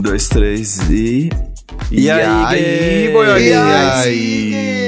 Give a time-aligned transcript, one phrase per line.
[0.00, 1.28] dois, três e.
[1.90, 4.06] E, aí, boiolinhas?
[4.06, 4.78] E aí?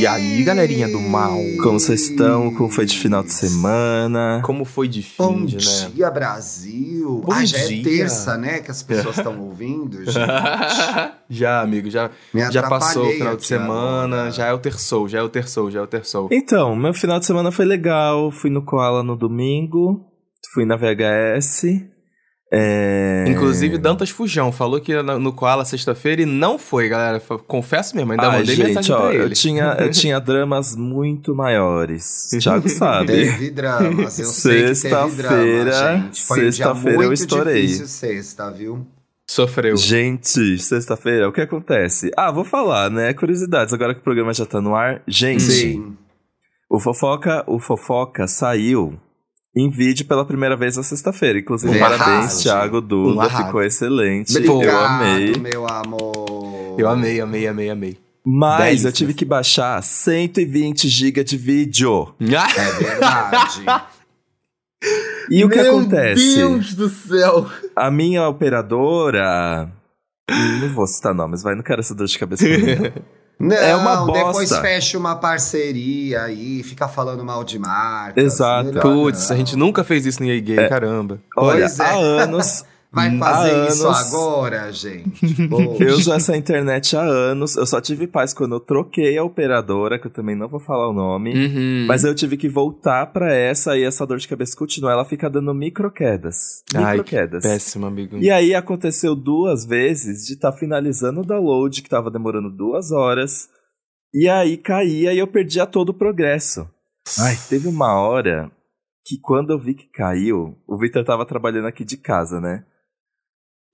[0.00, 1.38] E aí, galerinha do mal?
[1.62, 2.52] Como vocês estão?
[2.54, 4.42] Como foi de final de semana?
[4.44, 5.46] Como foi de fim, Bom né?
[5.94, 7.22] dia, Brasil.
[7.24, 7.80] Bom ah, já dia.
[7.80, 8.58] é terça, né?
[8.58, 10.18] Que as pessoas estão ouvindo, gente.
[11.30, 14.30] já, amigo, já, Me já passou o final de semana, agora.
[14.32, 16.28] já é o terçou, já é o terçou, já é o terçou.
[16.30, 18.30] Então, meu final de semana foi legal.
[18.30, 20.04] Fui no Koala no domingo.
[20.52, 21.93] Fui na VHS.
[22.52, 23.24] É...
[23.28, 27.20] Inclusive, Dantas Fujão falou que ia no Koala sexta-feira e não foi, galera.
[27.46, 29.34] Confesso mesmo, ainda Ai, mandei gente, mensagem ó, pra eu ele.
[29.34, 32.28] tinha, eu tinha dramas muito maiores.
[32.40, 33.06] Thiago sabe.
[33.08, 36.10] Teve dramas, eu sei que teve Sexta-feira-.
[36.28, 37.62] Foi um sexta-feira eu muito estourei.
[37.62, 38.86] difícil sexta, viu?
[39.28, 39.76] Sofreu.
[39.76, 42.10] Gente, sexta-feira, o que acontece?
[42.16, 43.12] Ah, vou falar, né?
[43.14, 45.02] Curiosidades, agora que o programa já tá no ar.
[45.08, 45.96] Gente, Sim.
[46.70, 49.00] o Fofoca, o Fofoca saiu
[49.56, 51.38] em vídeo pela primeira vez na sexta-feira.
[51.38, 51.98] Inclusive, Verdade.
[51.98, 53.44] parabéns, Thiago Um Duda, arraso.
[53.46, 54.30] ficou excelente.
[54.36, 55.36] Obrigado, eu amei.
[55.38, 56.76] meu amor.
[56.78, 57.98] Eu amei, amei, amei, amei.
[58.26, 58.84] Mas Dez.
[58.86, 62.14] eu tive que baixar 120 GB de vídeo.
[62.20, 63.64] É verdade.
[65.30, 66.42] E o que acontece?
[66.76, 67.46] do céu!
[67.74, 69.70] A minha operadora.
[70.60, 72.92] Não vou citar nomes, vai, não quero essa dor de cabeça pra mim.
[73.38, 73.56] Não.
[73.56, 74.60] É uma depois bosta.
[74.60, 78.22] fecha uma parceria aí, fica falando mal de marcas.
[78.22, 78.78] Exato.
[78.80, 81.20] Putz, a gente nunca fez isso no EA Gay, caramba.
[81.36, 81.84] Olha, Pois é.
[81.84, 82.64] há anos.
[82.94, 85.48] Vai fazer isso agora, gente?
[85.48, 85.84] Poxa.
[85.84, 87.56] Eu uso essa internet há anos.
[87.56, 90.88] Eu só tive paz quando eu troquei a operadora, que eu também não vou falar
[90.88, 91.34] o nome.
[91.34, 91.86] Uhum.
[91.88, 94.92] Mas eu tive que voltar pra essa e essa dor de cabeça continua.
[94.92, 96.62] Ela fica dando microquedas.
[96.74, 97.42] Ai, Microquedas.
[97.42, 98.16] Péssimo, amigo.
[98.18, 103.48] E aí aconteceu duas vezes de estar finalizando o download, que tava demorando duas horas.
[104.14, 106.68] E aí caía e eu perdia todo o progresso.
[107.18, 108.50] Ai, teve uma hora
[109.04, 112.64] que quando eu vi que caiu, o Victor tava trabalhando aqui de casa, né?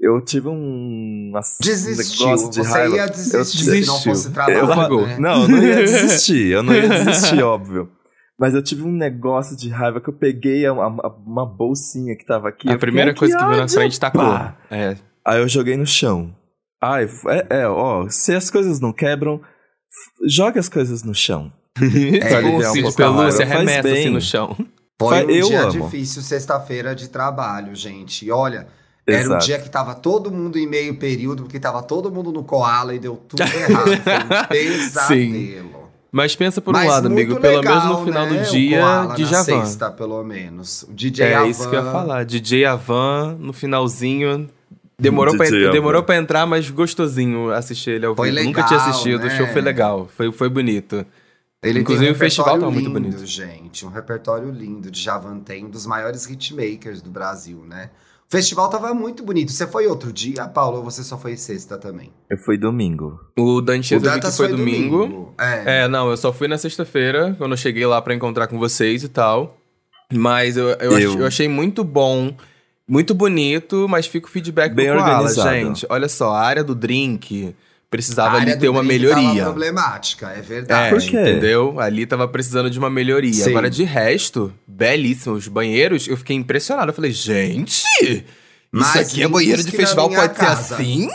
[0.03, 2.27] Eu tive um Desistiu.
[2.27, 2.97] negócio de Você raiva.
[2.97, 5.07] ia Eu desistir se não fosse trabalho, eu largou.
[5.07, 5.19] né?
[5.19, 6.47] Não, eu não ia desistir.
[6.53, 7.91] Eu não ia desistir, óbvio.
[8.39, 12.25] Mas eu tive um negócio de raiva que eu peguei a- a- uma bolsinha que
[12.25, 12.69] tava aqui.
[12.71, 14.23] A eu primeira "Ai, coisa que veio na ódio!" frente tacou.
[14.23, 14.57] Pá.
[14.71, 14.97] É.
[15.27, 16.35] Aí eu joguei no chão.
[16.83, 19.39] Ai, é, é, ó, se as coisas não quebram,
[20.27, 21.53] joga as coisas no chão.
[21.79, 24.57] Um ursinho de pelúcia, Faz arremessa assim no chão.
[24.99, 25.71] Foi um Eu dia amo.
[25.85, 28.25] difícil, sexta-feira de trabalho, gente.
[28.27, 28.67] E olha,
[29.13, 29.47] era um Exato.
[29.47, 32.99] dia que tava todo mundo em meio período, porque tava todo mundo no koala e
[32.99, 33.85] deu tudo errado.
[33.87, 35.81] Foi um pesadelo.
[36.13, 38.51] Mas pensa por um Mas lado, amigo, pelo legal, menos no final né, do o
[38.51, 39.45] dia, Koala de na Javan.
[39.45, 40.83] sexta, pelo menos.
[40.83, 41.47] O DJ É Avan.
[41.49, 42.25] isso que eu ia falar.
[42.25, 44.49] DJ Avan, no finalzinho.
[44.99, 48.45] Demorou, pra, DJ demorou pra entrar, mas gostosinho assistir ele ao Foi vivo.
[48.45, 49.27] Nunca tinha legal, assistido, né?
[49.29, 50.09] o show foi legal.
[50.15, 51.07] Foi, foi bonito.
[51.63, 53.25] Ele Inclusive, um o festival tava muito bonito.
[53.25, 53.87] gente.
[53.87, 57.89] Um repertório lindo de Javan tem, um dos maiores hitmakers do Brasil, né?
[58.33, 59.51] O festival tava muito bonito.
[59.51, 62.13] Você foi outro dia, Paulo, ou você só foi sexta também?
[62.31, 63.19] Eu fui domingo.
[63.37, 65.35] O eu vi que Dantas foi domingo.
[65.37, 65.81] É.
[65.83, 69.03] É, não, eu só fui na sexta-feira, quando eu cheguei lá pra encontrar com vocês
[69.03, 69.59] e tal.
[70.13, 72.33] Mas eu, eu, Eu- eu achei muito bom,
[72.87, 75.51] muito bonito, mas fica o feedback Bem pro Koala, organizado.
[75.51, 75.87] gente.
[75.91, 77.53] Olha só, a área do drink
[77.91, 79.45] precisava ali ter uma drink tava melhoria.
[79.45, 80.91] problemática, é É, verdade.
[80.95, 81.21] Por quê?
[81.21, 81.81] entendeu?
[81.81, 83.33] Ali tava precisando de uma melhoria.
[83.33, 83.51] Sim.
[83.51, 85.35] Agora, de resto, belíssimo.
[85.35, 86.91] Os banheiros, eu fiquei impressionado.
[86.91, 88.25] Eu falei, gente, isso
[88.71, 90.63] Mais aqui é banheiro de festival, pode casa.
[90.63, 91.09] ser assim?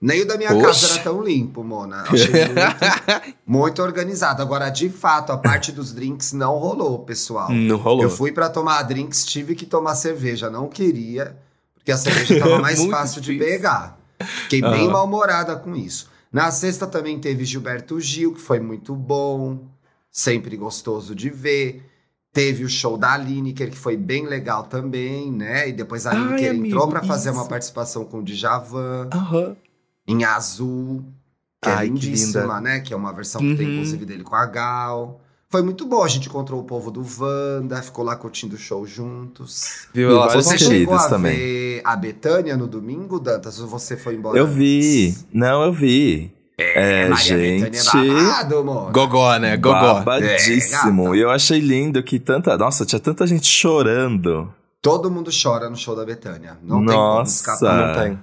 [0.00, 0.66] Nem o da minha Poxa.
[0.66, 2.02] casa era tão limpo, Mona.
[2.08, 4.42] Achei muito, muito organizado.
[4.42, 7.52] Agora, de fato, a parte dos drinks não rolou, pessoal.
[7.52, 8.02] Não rolou.
[8.02, 10.50] Eu fui pra tomar drinks, tive que tomar cerveja.
[10.50, 11.36] Não queria,
[11.76, 13.52] porque a cerveja tava mais fácil de difícil.
[13.54, 13.96] pegar.
[14.44, 14.90] Fiquei bem Aham.
[14.92, 16.10] mal-humorada com isso.
[16.32, 19.66] Na sexta também teve Gilberto Gil, que foi muito bom.
[20.10, 21.84] Sempre gostoso de ver.
[22.32, 25.68] Teve o show da Lineker, que foi bem legal também, né?
[25.68, 29.54] E depois a Lineker entrou pra fazer uma participação com o Djavan Aham.
[30.06, 31.04] em azul,
[31.60, 32.60] que Ai, é que lindíssima, linda.
[32.62, 32.80] né?
[32.80, 33.72] Que é uma versão que tem, Uhum.
[33.74, 35.20] inclusive, dele com a Gal.
[35.52, 38.86] Foi muito bom, a gente encontrou o povo do Wanda, ficou lá curtindo o show
[38.86, 39.86] juntos.
[39.92, 40.08] Viu?
[40.08, 41.36] E Ela vários só Você chegou a também.
[41.36, 44.38] ver a Betânia no domingo, Dantas, ou você foi embora?
[44.38, 45.08] Eu vi.
[45.08, 45.26] antes?
[45.30, 46.32] Não, eu vi.
[46.58, 47.70] É, Maria gente.
[47.70, 48.92] Bethânia é babado, amor.
[48.92, 49.56] Gogó, né?
[49.58, 49.94] Gogó.
[50.02, 51.14] Babadíssimo.
[51.14, 52.56] É, e eu achei lindo que tanta.
[52.56, 54.52] Nossa, tinha tanta gente chorando.
[54.80, 56.56] Todo mundo chora no show da Betânia.
[56.62, 56.86] Não Nossa.
[56.86, 57.22] tem como
[57.58, 57.76] escapar.
[57.96, 58.18] Não tem.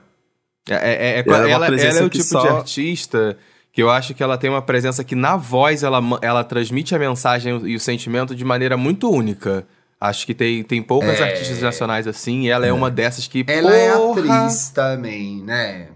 [0.69, 3.37] É, é, é- Ela é ela, ela é o tipo só- de artista
[3.71, 6.99] que eu acho que ela tem uma presença que na voz ela, ela transmite a
[6.99, 9.65] mensagem e o sentimento de maneira muito única.
[10.01, 11.23] Acho que tem, tem poucas É.
[11.23, 13.43] artistas nacionais assim, e ela é, uma dessas que.
[13.47, 15.89] Ela é porra, atriz também, né?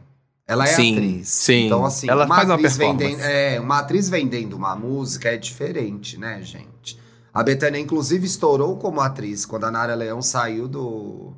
[0.46, 1.30] Ela é Sim, atriz.
[1.30, 1.66] sim.
[1.68, 3.16] Então, assim, Ela uma, faz uma atriz performance.
[3.16, 7.00] vendendo, é, uma atriz vendendo uma música é diferente, né, gente?
[7.34, 11.34] A Bethânia, inclusive, estourou como atriz quando a Nara Leão saiu do.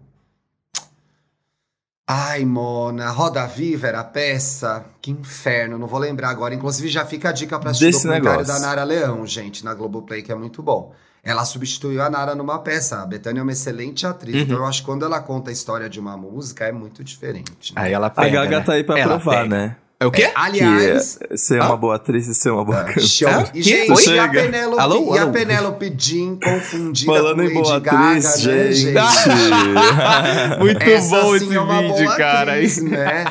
[2.08, 4.86] Ai, Mona, Roda Viva era a peça?
[5.02, 6.54] Que inferno, não vou lembrar agora.
[6.54, 8.54] Inclusive, já fica a dica pra assistir o documentário negócio.
[8.54, 10.94] da Nara Leão, gente, na Globoplay, que é muito bom.
[11.24, 13.02] Ela substituiu a Nara numa peça.
[13.02, 14.36] A Bethânia é uma excelente atriz.
[14.36, 14.42] Uhum.
[14.42, 17.74] Então, eu acho que quando ela conta a história de uma música, é muito diferente.
[17.74, 17.82] né?
[17.82, 18.64] Aí ela A pega, Gaga né?
[18.64, 19.48] tá aí pra Ela provar, pega.
[19.56, 19.76] né?
[19.98, 20.30] É o quê?
[20.36, 21.68] Aliás, Que é ser Ah?
[21.68, 23.08] uma boa atriz e ser uma boa Ah, cantora.
[23.08, 23.30] Show.
[23.30, 23.46] Hã?
[23.54, 24.28] E, gente, e a.
[24.28, 25.32] Penélope, Alô, e a alô.
[25.32, 28.94] Penélope Jean confundida Falando com em Lady boa Gaga, atriz, né, gente.
[30.60, 32.52] Muito Essa bom sim esse é uma vídeo, cara.
[32.54, 33.26] atriz, né?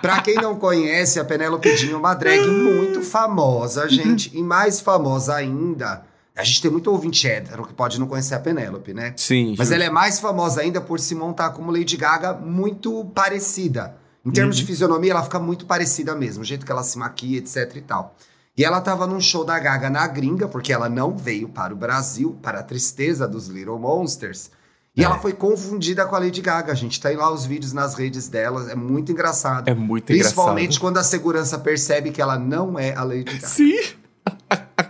[0.00, 4.30] Pra quem não conhece, a Penélope Jean é uma drag muito famosa, gente.
[4.36, 6.02] E mais famosa ainda,
[6.36, 9.14] a gente tem muito ouvinte hétero que pode não conhecer a Penélope, né?
[9.16, 9.50] Sim.
[9.58, 9.74] Mas justo.
[9.74, 13.96] ela é mais famosa ainda por se montar como Lady Gaga muito parecida.
[14.24, 14.60] Em termos Uhum.
[14.62, 17.80] de fisionomia, ela fica muito parecida mesmo, o jeito que ela se maquia, etc e
[17.82, 18.16] tal.
[18.56, 21.76] E ela tava num show da Gaga na gringa, porque ela não veio para o
[21.76, 24.50] Brasil, para a tristeza dos Little Monsters.
[24.96, 25.04] E É.
[25.06, 27.00] ela foi confundida com a Lady Gaga, gente.
[27.00, 29.68] Tem lá os vídeos nas redes dela, é muito engraçado.
[29.68, 30.80] É muito Principalmente engraçado.
[30.80, 33.46] quando a segurança percebe que ela não é a Lady Gaga.
[33.48, 33.76] Sim.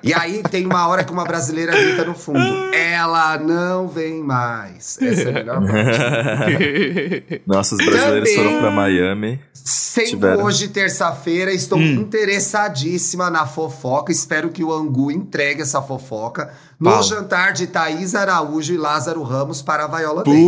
[0.06, 2.39] E aí tem uma hora que uma brasileira grita no fundo:
[2.75, 4.99] Ela não vem mais.
[5.01, 7.43] Essa é a melhor parte.
[7.47, 8.45] Nossos brasileiros Também.
[8.51, 9.41] foram pra Miami.
[9.53, 10.45] Sendo Tiveram.
[10.45, 11.95] hoje terça-feira, estou Hum.
[11.95, 14.12] interessadíssima na fofoca.
[14.12, 17.03] Espero que o Angu entregue essa fofoca no Qual?
[17.03, 20.43] jantar de Thaís Araújo e Lázaro Ramos para a Viola Davis.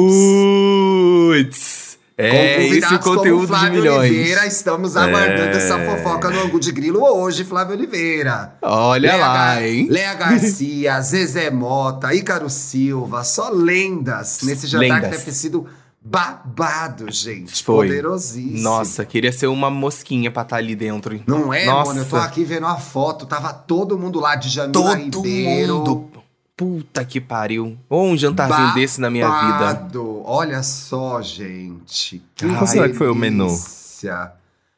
[1.46, 1.85] Putz.
[2.18, 4.10] É, esse conteúdo de Flávio milhões.
[4.10, 5.56] Oliveira, estamos aguardando É.
[5.56, 8.54] essa fofoca no Angu de Grilo hoje, Flávio Oliveira.
[8.62, 9.86] Olha Léa lá, Gar- hein?
[9.90, 15.00] Léa Garcia, Zezé Mota, Ícaro Silva, só lendas nesse jantar Lendas.
[15.04, 15.66] que deve ter sido
[16.00, 17.62] babado, gente.
[17.62, 17.88] Foi.
[17.88, 18.60] Poderosíssimo.
[18.62, 21.20] Nossa, queria ser uma mosquinha pra estar ali dentro.
[21.26, 21.88] Não é, Nossa.
[21.90, 22.00] mano?
[22.00, 25.74] Eu tô aqui vendo a foto, tava todo mundo lá de Jamila Todo Ribeiro.
[25.78, 26.10] mundo.
[26.56, 27.76] Puta que pariu.
[27.86, 29.58] Ou um jantarzinho desse na minha vida.
[29.58, 30.22] Babado.
[30.24, 32.22] Olha só, gente.
[32.34, 33.48] Que Qual será que foi o menu?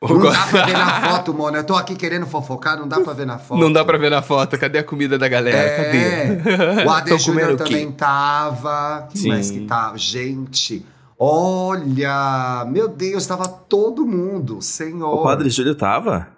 [0.00, 1.56] Não dá pra ver na foto, mano.
[1.56, 3.58] Eu tô aqui querendo fofocar, não dá pra ver na foto.
[3.62, 4.58] Não dá pra ver na foto.
[4.58, 5.84] Cadê a comida da galera?
[5.84, 5.98] Cadê?
[5.98, 6.84] É.
[6.84, 9.08] O AD Júnior também tava.
[9.14, 9.28] Sim.
[9.28, 9.98] mais que tava?
[9.98, 10.84] Gente,
[11.18, 12.64] olha!
[12.68, 15.20] Meu Deus, tava todo mundo, senhor.
[15.20, 16.28] O Padre Júlio tava?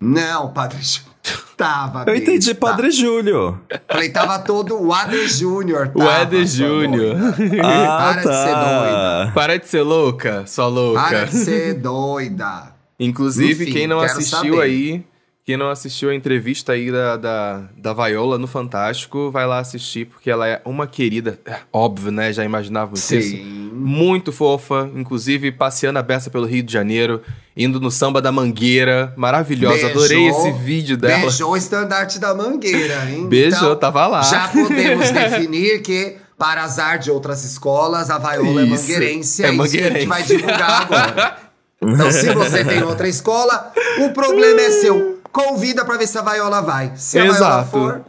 [0.00, 2.04] Não, o Padre Júnior tava.
[2.06, 2.54] Eu entendi besta.
[2.54, 3.60] Padre Júlio.
[3.88, 5.90] Falei, tava todo o AD Júnior.
[5.94, 7.16] O sua Júnior.
[7.16, 7.62] doida.
[7.62, 9.32] Ah, Para de ser tá.
[9.34, 11.00] Para de ser louca, sua louca.
[11.02, 12.72] Para de ser doida.
[12.98, 14.60] Inclusive, Enfim, quem não assistiu saber.
[14.62, 15.04] aí,
[15.44, 20.06] quem não assistiu a entrevista aí da, da, da Viola no Fantástico, vai lá assistir,
[20.06, 22.32] porque ela é uma querida, é, óbvio, né?
[22.32, 23.30] Já imaginávamos isso.
[23.36, 23.70] Sim.
[23.72, 27.22] Muito fofa, inclusive passeando a beça pelo Rio de Janeiro,
[27.58, 29.74] indo no samba da Mangueira, maravilhosa.
[29.74, 31.18] Beijou- Adorei esse vídeo dela.
[31.22, 33.26] Beijou o estandarte da mangueira, hein?
[33.28, 34.22] Beijou, Então, tava lá.
[34.22, 39.44] Já podemos definir que, para azar de outras escolas, a Viola Isso, é mangueirense.
[39.44, 41.36] é É, isso que a gente vai divulgar agora.
[41.80, 45.20] Então, se você tem outra escola, o problema é seu.
[45.30, 46.90] Convida pra ver se a Viola vai.
[46.96, 47.70] Se a Viola Exato.
[47.70, 48.00] for.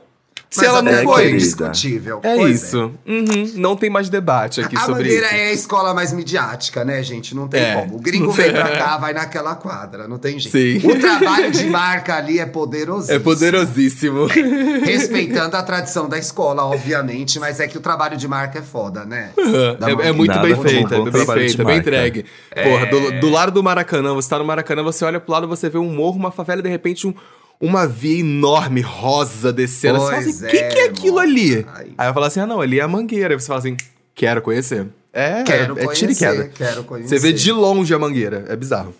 [0.51, 1.29] Se mas ela não é querida.
[1.35, 2.19] indiscutível.
[2.23, 2.91] É Pois isso.
[3.07, 5.23] Uhum, Não tem mais debate aqui A sobre isso.
[5.25, 7.35] é a escola mais midiática, né, gente?
[7.35, 7.75] Não tem É.
[7.75, 7.97] como.
[7.97, 10.81] O gringo vem pra cá, vai naquela quadra, não tem jeito.
[10.81, 10.91] Sim.
[10.91, 13.15] O trabalho de marca ali é poderosíssimo.
[13.15, 14.25] É poderosíssimo.
[14.83, 19.05] Respeitando a tradição da escola, obviamente, mas é que o trabalho de marca é foda,
[19.05, 19.31] né?
[19.79, 22.25] Da É, é muito Nada bem feita, um bom bem feita, bem entregue.
[22.63, 25.69] Porra, do, do lado do Maracanã, você tá no Maracanã, você olha pro lado, você
[25.69, 27.13] vê um morro, uma favela e de repente um,
[27.61, 29.99] uma via enorme, rosa, descendo.
[29.99, 31.30] Você fala assim, o Pois que, é, que é aquilo mano.
[31.30, 31.66] ali?
[31.75, 31.87] Ai.
[31.97, 33.33] Aí eu falo assim, ah não, ali é a mangueira.
[33.33, 33.75] Aí você fala assim,
[34.16, 34.87] quero conhecer.
[35.11, 36.35] É, Quero é tiro e queda.
[36.35, 37.09] conhecer, quero conhecer.
[37.09, 38.94] Você vê de longe a mangueira, é bizarro.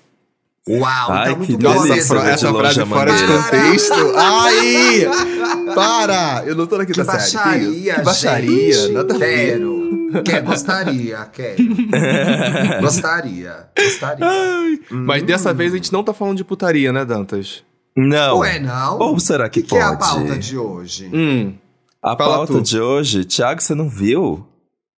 [0.68, 2.16] Uau, Ai, então muito que Nossa, delícia, mesmo.
[2.16, 3.94] fra- essa frase fora de contexto.
[4.18, 5.08] Ai!
[5.74, 6.44] Para!
[6.46, 7.66] Eu não tô Que quinta série.
[7.66, 7.94] que?
[7.94, 8.92] Que baixaria, gente.
[8.94, 9.18] nada.
[9.18, 9.80] Quero.
[10.26, 11.64] Quer, gostaria, quero.
[12.82, 14.26] gostaria, gostaria.
[14.26, 17.64] Ai, Mas dessa vez a gente não tá falando de putaria, né, Dantas?
[17.96, 18.40] Não.
[18.40, 18.98] Ué, não?
[19.00, 20.00] Ou será que, que, que é a pode?
[20.12, 21.10] pauta de hoje?
[21.14, 21.56] Hum.
[22.02, 22.62] A Fala pauta tu.
[22.62, 24.46] de hoje, Thiago, você não viu?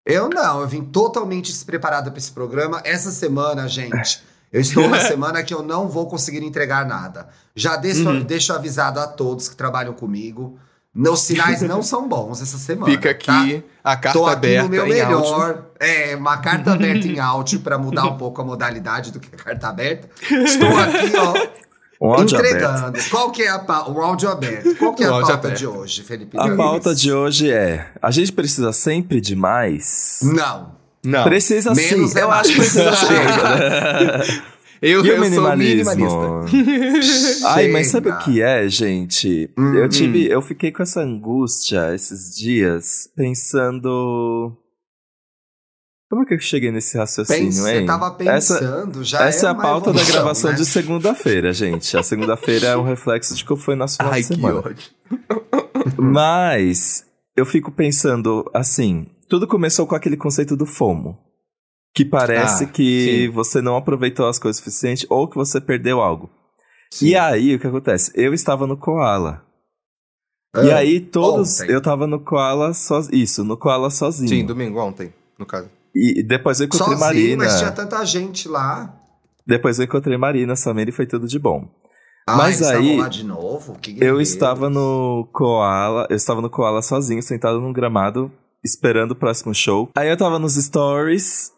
[0.05, 2.81] Eu não, eu vim totalmente despreparado para esse programa.
[2.83, 4.21] Essa semana, gente,
[4.51, 7.29] eu estou na semana que eu não vou conseguir entregar nada.
[7.55, 8.23] Já deixo, Uhum.
[8.23, 10.59] deixo avisado a todos que trabalham comigo.
[10.93, 12.91] Meus sinais não são bons essa semana.
[12.91, 13.41] Fica tá?
[13.41, 15.19] aqui a carta Tô aqui aberta no meu em áudio.
[15.29, 15.65] melhor.
[15.79, 19.37] É, uma carta aberta em áudio para mudar um pouco a modalidade do que a
[19.37, 20.09] carta aberta.
[20.21, 21.47] Estou aqui, ó,
[22.01, 22.55] Um áudio aberto.
[22.55, 22.99] entregando.
[23.11, 23.91] Qual que é a pauta?
[23.91, 24.75] O áudio aberto.
[24.75, 25.57] Qual que é a pauta aberto.
[25.57, 26.37] de hoje, Felipe?
[26.39, 30.19] A pauta de hoje é: a gente precisa sempre de mais?
[30.23, 30.71] Não.
[31.03, 31.23] Não.
[31.23, 31.95] Precisa sim.
[31.95, 32.41] Menos é eu mais.
[32.41, 34.51] acho que precisa sempre.
[34.83, 35.91] Eu, E eu o sou minimalismo?
[36.47, 37.47] minimalista.
[37.49, 39.47] Ai, mas sabe o que é, gente?
[39.55, 44.51] Hum, eu tive, eu fiquei com essa angústia esses dias, pensando
[46.11, 47.79] Como é que eu cheguei nesse raciocínio, Pensa, hein?
[47.79, 50.57] Você tava pensando, essa, já Essa é, é a pauta da evolução, gravação né?
[50.57, 51.95] de segunda-feira, gente.
[51.95, 54.61] A segunda-feira é um reflexo de que foi nosso final Ai, de semana.
[55.97, 61.17] Mas eu fico pensando assim, tudo começou com aquele conceito do FOMO.
[61.95, 63.29] Que parece Ah, que sim.
[63.33, 66.29] você não aproveitou as coisas o suficiente ou que você perdeu algo.
[66.91, 67.07] Sim.
[67.07, 68.11] E aí, o que acontece?
[68.15, 69.45] Eu estava no Koala.
[70.53, 71.61] Ah, e aí, todos.
[71.61, 71.71] ontem.
[71.71, 73.15] Eu tava no Koala sozinho.
[73.15, 74.27] Isso, no Koala sozinho.
[74.27, 75.69] Sim, domingo, ontem, no caso.
[75.95, 77.43] E depois eu encontrei Sozinho, Marina.
[77.43, 78.97] mas tinha tanta gente lá.
[79.45, 81.67] Depois eu encontrei Marina, Samir e foi tudo de bom.
[82.27, 83.77] Ah, Mas aí, estavam lá de novo?
[83.79, 88.31] Que Eu estava no Koala, eu estava no Koala sozinho, sentado num gramado,
[88.63, 89.89] esperando o próximo show.
[89.95, 91.51] Aí eu tava nos stories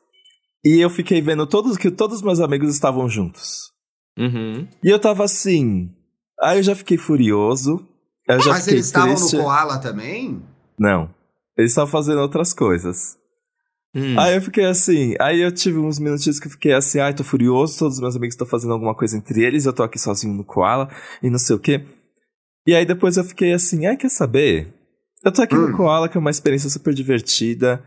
[0.63, 3.71] e eu fiquei vendo todos que todos os meus amigos estavam juntos.
[4.17, 4.67] Uhum.
[4.83, 5.89] E eu tava assim.
[6.41, 7.85] Aí eu já fiquei furioso.
[8.27, 10.41] Eu já Mas fiquei eles estavam no Koala também?
[10.79, 11.09] Não.
[11.57, 13.17] Eles estavam fazendo outras coisas.
[13.95, 14.19] Hum.
[14.19, 17.23] Aí eu fiquei assim, aí eu tive uns minutinhos que eu fiquei assim, ai, tô
[17.23, 20.33] furioso, todos os meus amigos estão fazendo alguma coisa entre eles, eu tô aqui sozinho
[20.33, 20.89] no Koala
[21.21, 21.85] e não sei o quê.
[22.65, 24.73] E aí depois eu fiquei assim, ai, quer saber?
[25.23, 25.67] Eu tô aqui Hum.
[25.69, 27.83] no Koala, que é uma experiência super divertida.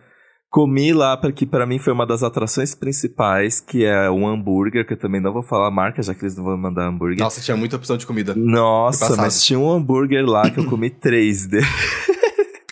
[0.49, 4.93] Comi lá, porque pra mim foi uma das atrações principais, que é um hambúrguer, que
[4.93, 7.19] eu também não vou falar a marca, já que eles não vão mandar hambúrguer.
[7.19, 8.33] Nossa, tinha muita opção de comida.
[8.35, 11.67] Nossa, mas tinha um hambúrguer lá que eu comi três deles.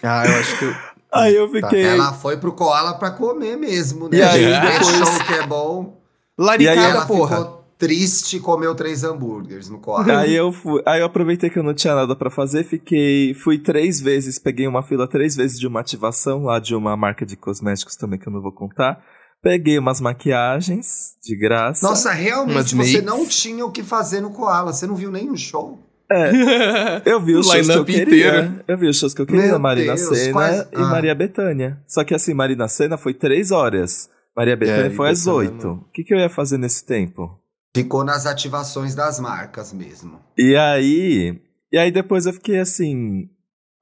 [0.07, 0.65] Ah, eu acho que.
[0.67, 0.75] eu-
[1.15, 1.69] Aí eu Tá.
[1.69, 1.85] fiquei.
[1.85, 4.19] Ela foi pro Koala pra comer mesmo, né?
[4.19, 6.01] E aí, depois- show que é bom.
[6.39, 7.37] Laricada, ela porra.
[7.37, 10.21] ficou triste e comeu três hambúrgueres no Koala.
[10.21, 13.59] Aí eu fui, aí eu aproveitei que eu não tinha nada pra fazer, fiquei, fui
[13.59, 17.37] três vezes, peguei uma fila três vezes de uma ativação lá de uma marca de
[17.37, 18.99] cosméticos também que eu não vou contar.
[19.43, 21.87] Peguei umas maquiagens de graça.
[21.87, 23.05] Nossa, realmente você makes.
[23.05, 24.73] não tinha o que fazer no Koala.
[24.73, 25.79] Você não viu nenhum show?
[27.05, 28.29] eu vi os O shows que eu queria.
[28.29, 28.65] inteiro.
[28.69, 30.81] Eu vi os shows que eu queria, Meu Marina Deus, Senna quais- e ah.
[30.81, 31.79] Maria Bethânia.
[31.87, 34.11] Só que assim, Marina Senna foi três horas.
[34.37, 35.69] Maria Bethânia e foi às oito.
[35.73, 37.39] O que, que eu ia fazer nesse tempo?
[37.75, 40.21] Ficou nas ativações das marcas mesmo.
[40.39, 41.41] E aí.
[41.73, 43.29] E aí depois eu fiquei assim.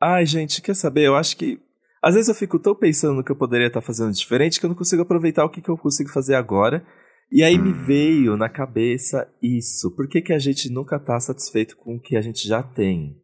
[0.01, 1.03] Ai, gente, quer saber?
[1.07, 1.59] Eu acho que.
[2.03, 4.69] Às vezes eu fico tão pensando no que eu poderia estar fazendo diferente que eu
[4.71, 6.85] não consigo aproveitar o que, que eu consigo fazer agora.
[7.33, 9.91] E aí me veio na cabeça isso.
[9.97, 13.17] Por que, que a gente nunca tá satisfeito com o que a gente já tem?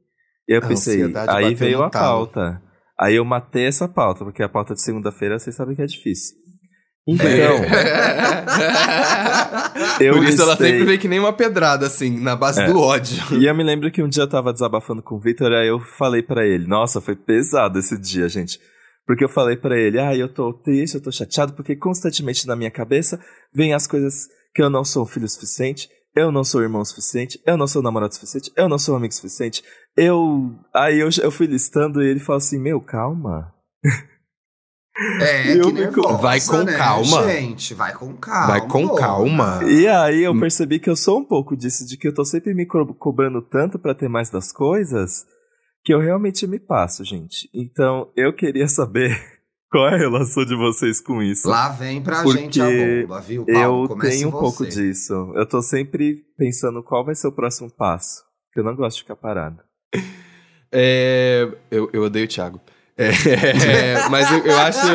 [0.49, 2.27] E eu A pensei, aí veio a talo.
[2.27, 2.62] pauta.
[2.99, 6.37] Aí eu matei essa pauta, porque a pauta de segunda-feira vocês sabem que é difícil.
[7.07, 7.27] Então,
[10.00, 12.67] eu Por isso ela listei- sempre vem que nem uma pedrada, assim, na base É.
[12.67, 13.17] do ódio.
[13.38, 15.81] E eu me lembro que um dia eu tava desabafando com o Victor, aí eu
[15.81, 18.59] falei pra ele, nossa, foi pesado esse dia, gente.
[19.09, 22.55] Porque eu falei pra ele, ah, eu tô triste, eu tô chateado, porque constantemente na
[22.55, 23.19] minha cabeça
[23.53, 27.57] vem as coisas que eu não sou filho suficiente, eu não sou irmão suficiente, eu
[27.57, 29.65] não sou namorado suficiente, eu não sou amigo suficiente,
[29.97, 30.55] eu...
[30.75, 33.50] Aí eu, eu fui listando e ele falou assim, meu, calma.
[35.21, 37.23] É, Eu que nervosa, Vai com né, calma.
[37.31, 38.47] Gente, vai com calma.
[38.49, 39.61] Vai com calma.
[39.71, 40.41] E aí eu Hum.
[40.41, 43.41] percebi que eu sou um pouco disso, de que eu tô sempre me co- cobrando
[43.41, 45.25] tanto pra ter mais das coisas,
[45.88, 47.49] que eu realmente me passo, gente.
[47.54, 49.18] Então eu queria saber
[49.73, 51.49] qual é a relação de vocês com isso.
[51.49, 53.85] Lá vem pra Porque gente a bomba, viu, Paulo?
[53.85, 54.38] eu Comece tenho um você.
[54.38, 55.14] pouco disso.
[55.35, 58.23] Eu tô sempre pensando qual vai ser o próximo passo.
[58.47, 59.62] Porque eu não gosto de ficar parado.
[60.71, 62.61] É, eu, eu odeio o Thiago.
[62.95, 64.87] É, mas eu, eu acho.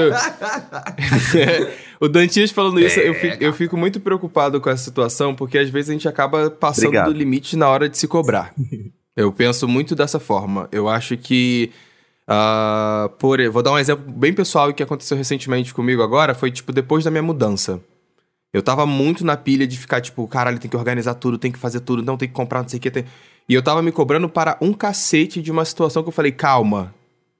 [1.99, 5.71] o Dantinhas falando isso, eu fico, eu fico muito preocupado com essa situação, porque às
[5.71, 7.11] vezes a gente acaba passando Obrigado.
[7.11, 8.53] do limite na hora de se cobrar.
[9.15, 10.67] Eu penso muito dessa forma.
[10.71, 11.71] Eu acho que.
[12.27, 16.33] ah, por, vou dar um exemplo bem pessoal que aconteceu recentemente comigo agora.
[16.33, 17.79] Foi tipo depois da minha mudança.
[18.51, 21.57] Eu tava muito na pilha de ficar, tipo, caralho, tem que organizar tudo, tem que
[21.57, 22.91] fazer tudo, não tem que comprar, não sei o que.
[22.91, 23.05] Tem...
[23.49, 26.93] E eu tava me cobrando para um cacete de uma situação que eu falei, calma,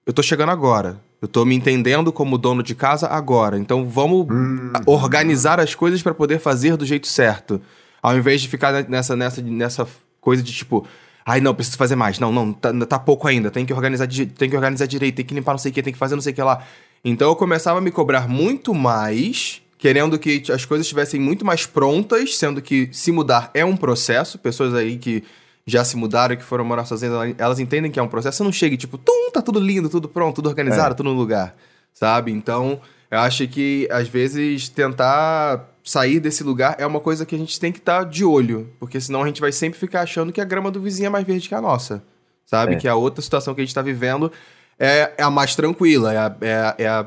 [0.07, 0.99] eu tô chegando agora.
[1.21, 3.57] Eu tô me entendendo como dono de casa agora.
[3.57, 7.61] Então vamos Hum, organizar as coisas para poder fazer do jeito certo.
[8.01, 9.87] Ao invés de ficar nessa, nessa, nessa
[10.19, 10.85] coisa de tipo,
[11.25, 12.19] ai não, preciso fazer mais.
[12.19, 13.49] Não, não, tá, tá pouco ainda.
[13.51, 15.93] Tem que organizar, tem que organizar direito, tem que limpar não sei o que, tem
[15.93, 16.63] que fazer não sei o que lá.
[17.03, 21.65] Então eu começava a me cobrar muito mais, querendo que as coisas estivessem muito mais
[21.65, 24.37] prontas, sendo que se mudar é um processo.
[24.39, 25.23] Pessoas aí que
[25.65, 28.37] já se mudaram, que foram morar sozinhas, elas- entendem que é um processo.
[28.37, 31.15] Você não chega e tipo, tum, tá tudo lindo, tudo pronto, tudo organizado, tudo no
[31.15, 31.55] lugar,
[31.93, 32.31] sabe?
[32.31, 37.37] Então, eu acho que às vezes tentar sair desse lugar é uma coisa que a
[37.37, 40.39] gente tem que estar de olho, porque senão a gente vai sempre ficar achando que
[40.39, 42.01] a grama do vizinho é mais verde que a nossa,
[42.45, 42.73] sabe?
[42.73, 42.77] É.
[42.77, 44.31] Que a outra situação que a gente tá vivendo
[44.79, 47.05] é, é a mais tranquila, é a, é a- é a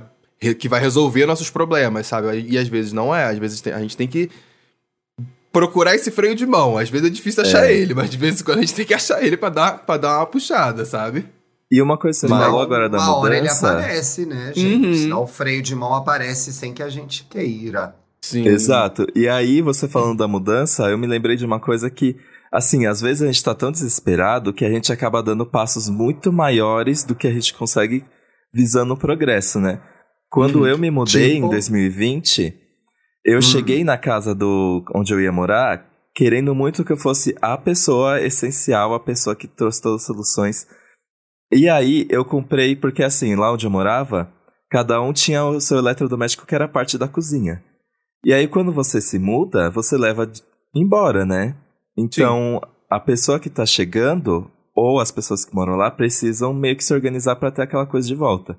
[0.58, 2.44] que vai resolver nossos problemas, sabe?
[2.48, 4.30] E às vezes não é, às vezes tem- a gente tem que
[5.52, 6.76] procurar esse freio de mão.
[6.76, 7.72] Às vezes é difícil achar É.
[7.74, 9.96] ele, mas de vez em quando a gente tem que achar ele pra dar, pra
[9.96, 11.26] dar uma puxada, sabe?
[11.70, 13.72] E uma coisa que você Uma- falou agora da uma hora ele mudança.
[13.72, 14.86] aparece, né, gente?
[14.86, 14.94] Uhum.
[14.94, 17.96] Senão o freio de mão aparece sem que a gente queira.
[18.26, 18.46] Sim.
[18.46, 19.06] Exato.
[19.14, 22.16] E aí, você falando da mudança, eu me lembrei de uma coisa que,
[22.52, 26.32] assim, às vezes a gente tá tão desesperado que a gente acaba dando passos muito
[26.32, 28.04] maiores do que a gente consegue
[28.52, 29.80] visando o progresso, né?
[30.30, 30.66] Quando Uhum.
[30.66, 31.46] eu me mudei Tipo?
[31.46, 32.54] em 2020,
[33.24, 33.42] eu Hum.
[33.42, 38.20] cheguei na casa do onde eu ia morar querendo muito que eu fosse a pessoa
[38.22, 40.66] essencial, a pessoa que trouxe todas as soluções.
[41.52, 44.32] E aí eu comprei, porque assim, lá onde eu morava,
[44.70, 47.62] cada um tinha o seu eletrodoméstico que era parte da cozinha.
[48.24, 50.30] E aí quando você se muda, você leva
[50.74, 51.54] embora, né?
[51.96, 56.84] Então, a pessoa que tá chegando, ou as pessoas que moram lá, precisam meio que
[56.84, 58.58] se organizar pra ter aquela coisa de volta.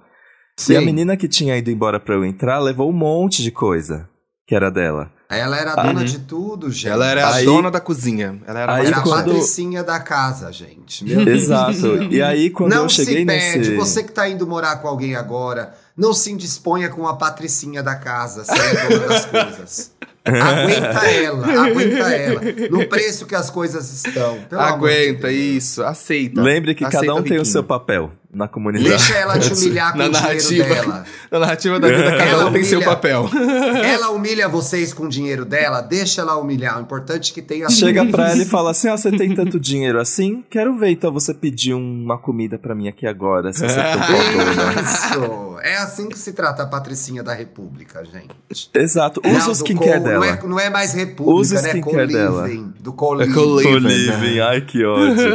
[0.70, 0.86] E a Sim.
[0.86, 4.10] menina que tinha ido embora pra eu entrar levou um monte de coisa
[4.48, 5.12] que era dela.
[5.30, 6.06] Ela era a dona Uhum.
[6.06, 6.88] de tudo, gente.
[6.88, 8.42] Ela era Aí- a dona da cozinha.
[8.48, 11.04] Ela era aí a quando- patricinha da casa, gente.
[11.06, 11.44] Meu Deus.
[11.44, 12.04] Exato.
[12.10, 13.58] E aí quando não eu cheguei se perde.
[13.60, 17.82] nesse Você que tá indo morar com alguém agora, não se indisponha com a patricinha
[17.82, 19.92] da casa, se é dona das coisas.
[20.24, 22.42] Aguenta ela, aguenta ela.
[22.70, 24.42] No preço que as coisas estão.
[24.50, 25.34] pelo amor de Aguenta Deus.
[25.64, 26.42] isso, aceita.
[26.42, 28.90] Lembre que Aceita cada um tem o seu papel na comunidade.
[28.90, 30.64] Deixa ela te humilhar com Na o dinheiro narrativa.
[30.76, 31.06] dela.
[31.30, 32.96] Na narrativa da vida, cada Ela um tem seu humilha.
[32.96, 33.30] papel.
[33.84, 36.78] Ela humilha vocês com o dinheiro dela, deixa ela humilhar.
[36.78, 39.60] O importante é que tenha Chega pra ela e fala assim: ó, você tem tanto
[39.60, 40.44] dinheiro assim?
[40.50, 43.78] Quero ver então você pedir uma comida pra mim aqui agora, se você.
[44.82, 45.58] Isso!
[45.64, 48.70] É assim que se trata a patricinha da república, gente.
[48.74, 49.22] Exato.
[49.24, 50.26] Não, Usa o skincare co- Não dela.
[50.28, 51.70] é, não é mais república, Usa né?
[51.70, 52.42] skincare dela.
[52.44, 52.94] Co-living, Do É
[53.34, 53.80] co-living.
[53.88, 55.34] Living, ai que ódio.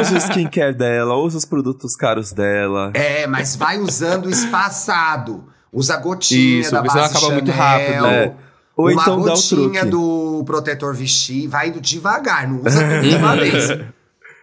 [0.00, 2.90] Usa o skincare dela, usa os produtos caros dela.
[2.94, 5.44] É, mas vai usando espaçado.
[5.72, 8.06] Usa gotinha Isso, da base acaba muito Chanel, rápido.
[8.06, 8.34] É.
[8.76, 9.90] Ou uma então dá gotinha truque.
[9.90, 13.68] do protetor Vichy, vai indo devagar, não usa tudo de uma vez.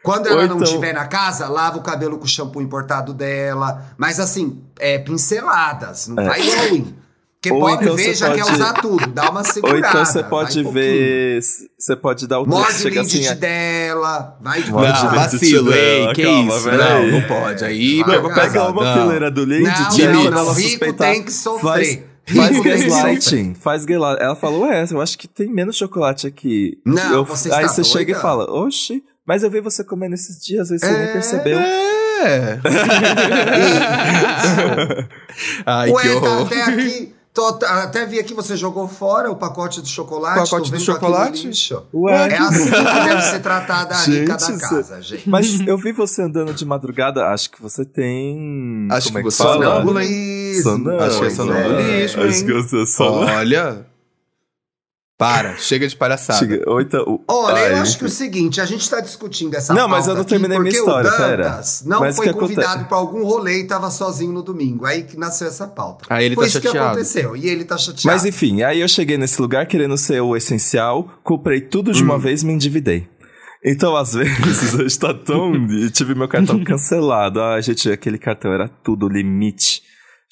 [0.03, 3.13] Quando ela Ou não então- estiver na casa, lava o cabelo com o shampoo importado
[3.13, 3.85] dela.
[3.97, 6.27] Mas assim, é, pinceladas, não É.
[6.27, 6.95] vai longe.
[7.41, 9.79] Porque Ou pode então ver, você já quer pode- usar tudo, dá uma Ou segurada.
[9.87, 11.39] então você pode um ver.
[11.75, 12.59] Você pode dar o truque.
[12.59, 13.33] Morde o Chega assim.
[13.35, 14.71] dela, vai Morde
[15.03, 16.67] Não, lindite vacilo, ei, que calma, isso?
[16.71, 17.65] Não, não pode.
[17.65, 19.01] Aí, Vai, pega vai, Pega uma não.
[19.01, 21.11] fileira do Lindy, Não, não, não, ela rico suspeitar.
[21.11, 22.07] tem que sofrer.
[22.27, 24.23] Faz, gaslighting, faz gaslighting.
[24.23, 26.77] Ela falou, ué, eu acho que tem menos chocolate aqui.
[26.85, 28.19] Não, Eu- você Aí você chega e doida?
[28.21, 31.59] fala, oxi, mas eu vi você comendo esses dias, às vezes você nem É, percebeu.
[32.21, 32.59] É.
[35.65, 36.45] Ai, Ué, que tá horror.
[36.45, 37.15] até aqui.
[37.33, 40.39] Tô- até vi aqui, você jogou fora o pacote de chocolate.
[40.39, 41.47] O pacote do chocolate?
[41.47, 41.83] lixo.
[41.93, 45.29] Ué, É assim que deve ser tratada a rica da casa, gente.
[45.29, 48.87] Mas eu vi você andando de madrugada, acho que você tem.
[48.91, 49.65] Acho como que é você fala?
[49.65, 50.89] não- Sonambulismo.
[50.99, 53.11] Acho que é sonambulismo, Acho que é só.
[53.21, 53.85] Olha.
[55.25, 56.39] Para, chega de palhaçada.
[56.39, 59.53] Chega- Ou então, Olha, eu Ai, acho que é o seguinte, a gente tá discutindo
[59.55, 61.61] essa Não, mas eu não aqui terminei minha história, o pera.
[61.85, 62.55] Não Mas o foi que acontece?
[62.55, 64.85] convidado pra algum rolê e tava sozinho no domingo.
[64.85, 66.05] Aí que nasceu essa pauta.
[66.09, 66.87] Aí ele foi tá isso que chateado.
[66.87, 67.35] aconteceu.
[67.35, 68.07] E ele tá chateado.
[68.07, 72.15] Mas enfim, aí eu cheguei nesse lugar querendo ser o essencial, comprei tudo de uma
[72.15, 72.19] Hum.
[72.19, 73.07] vez e me endividei.
[73.63, 75.53] Então, às vezes, hoje tá tão.
[75.69, 77.39] e tive meu cartão cancelado.
[77.39, 79.83] Ah, gente, aquele cartão era tudo limite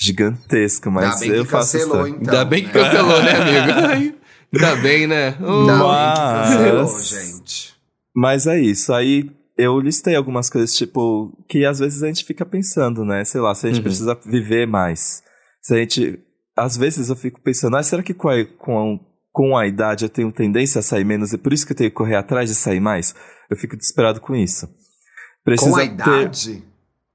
[0.02, 2.15] gigantesco, Ainda mas bem eu que faço cancelou, isso.
[2.21, 2.34] então.
[2.34, 2.84] Ainda bem que né?
[2.84, 3.32] cancelou, né,
[3.91, 4.15] amigo?
[4.53, 5.38] Ai, Ainda bem, né?
[5.41, 7.75] Oh, Ainda Mas- cancelou, gente.
[8.15, 8.93] Mas é isso.
[8.93, 13.23] Aí eu listei algumas coisas, tipo, que às vezes a gente fica pensando, né?
[13.25, 13.83] Sei lá, se a gente Uhum.
[13.83, 15.21] precisa viver mais.
[15.62, 16.19] Se a gente.
[16.57, 18.99] Às vezes eu fico pensando, ah, será que com a, com, a,
[19.31, 21.89] com a idade eu tenho tendência a sair menos e por isso que eu tenho
[21.89, 23.15] que correr atrás de sair mais?
[23.49, 24.67] Eu fico desesperado com isso.
[25.45, 25.88] Precisa Com a
[26.27, 26.62] ter.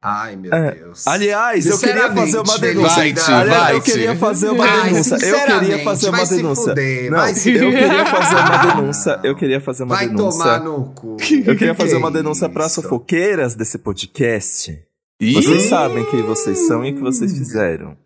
[0.07, 0.73] Ai, meu É.
[0.73, 1.07] Deus.
[1.07, 2.90] Aliás, eu queria fazer uma denúncia.
[3.03, 3.33] Felicidade.
[3.33, 3.90] Aliás, eu vai-te.
[3.90, 5.14] queria fazer uma denúncia.
[5.17, 6.64] Eu queria fazer uma vai denúncia.
[6.69, 9.21] fuder, Não, vai eu queria fazer uma denúncia.
[9.25, 10.43] Eu queria fazer uma Vai denúncia.
[10.43, 11.17] tomar no cu.
[11.47, 12.83] Eu queria fazer Que uma denúncia para isso?
[12.83, 14.79] fofoqueiras desse podcast.
[15.21, 17.97] Vocês sabem quem vocês são e o que vocês fizeram.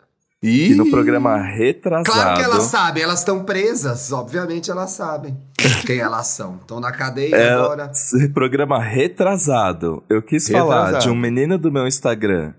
[0.41, 2.05] E no programa retrasado.
[2.05, 4.11] Claro que elas sabem, elas estão presas.
[4.13, 5.37] Obviamente elas sabem
[5.85, 6.55] quem elas são.
[6.55, 7.91] Estão na cadeia É, agora.
[8.33, 10.01] programa retrasado.
[10.09, 11.03] Eu quis falar Retrasado.
[11.03, 12.53] de um menino do meu Instagram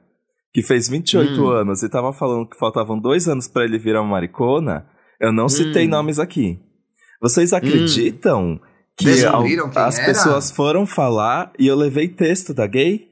[0.52, 1.48] que fez 28 Hum.
[1.48, 4.84] anos e tava falando que faltavam dois anos pra ele virar uma maricona.
[5.20, 5.90] Eu não citei Hum.
[5.90, 6.58] nomes aqui.
[7.22, 8.60] Vocês acreditam
[8.96, 10.06] que Descobriram al- quem as era?
[10.06, 13.08] pessoas foram falar e eu levei texto da gay?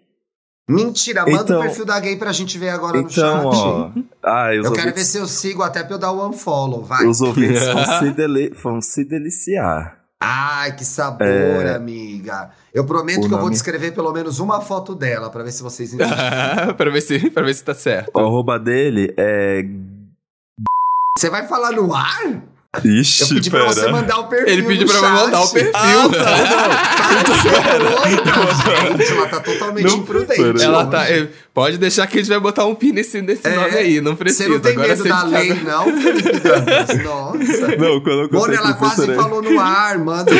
[0.68, 3.56] Mentira, manda Então- o perfil da gay pra gente ver agora no Então, chat.
[3.56, 3.90] ó.
[4.60, 7.06] Os Eu quero ver ouvintes, se eu sigo até pra eu dar o unfollow, vai.
[7.06, 9.96] os ouvintes vão, se deli- vão se deliciar.
[10.20, 11.74] Ai, que sabor, É.
[11.76, 12.50] amiga.
[12.74, 15.52] Eu prometo O que eu vou nome- descrever pelo menos uma foto dela pra ver
[15.52, 16.74] se vocês entendem.
[16.76, 18.10] pra, ver se, pra ver se tá certo.
[18.14, 19.62] O arroba dele é
[21.16, 22.42] Você vai falar no ar?
[22.84, 23.72] Ixi, Eu pedi pra pera.
[23.72, 24.48] você mandar o perfil.
[24.52, 25.10] Ele pediu pra chat.
[25.10, 25.72] mandar o perfil.
[28.98, 30.62] Gente, ela tá totalmente Não, imprudente.
[30.62, 31.10] Ela tá.
[31.10, 34.00] eh, Pode deixar que a gente vai botar um pi nesse, nesse É, nome aí,
[34.00, 34.44] não precisa.
[34.44, 36.98] Você não tem Agora medo da lei, não, Felipe Dantas?
[37.02, 37.76] Nossa.
[37.76, 40.30] Não, quando contei ela quase professor- falou no ar, manda.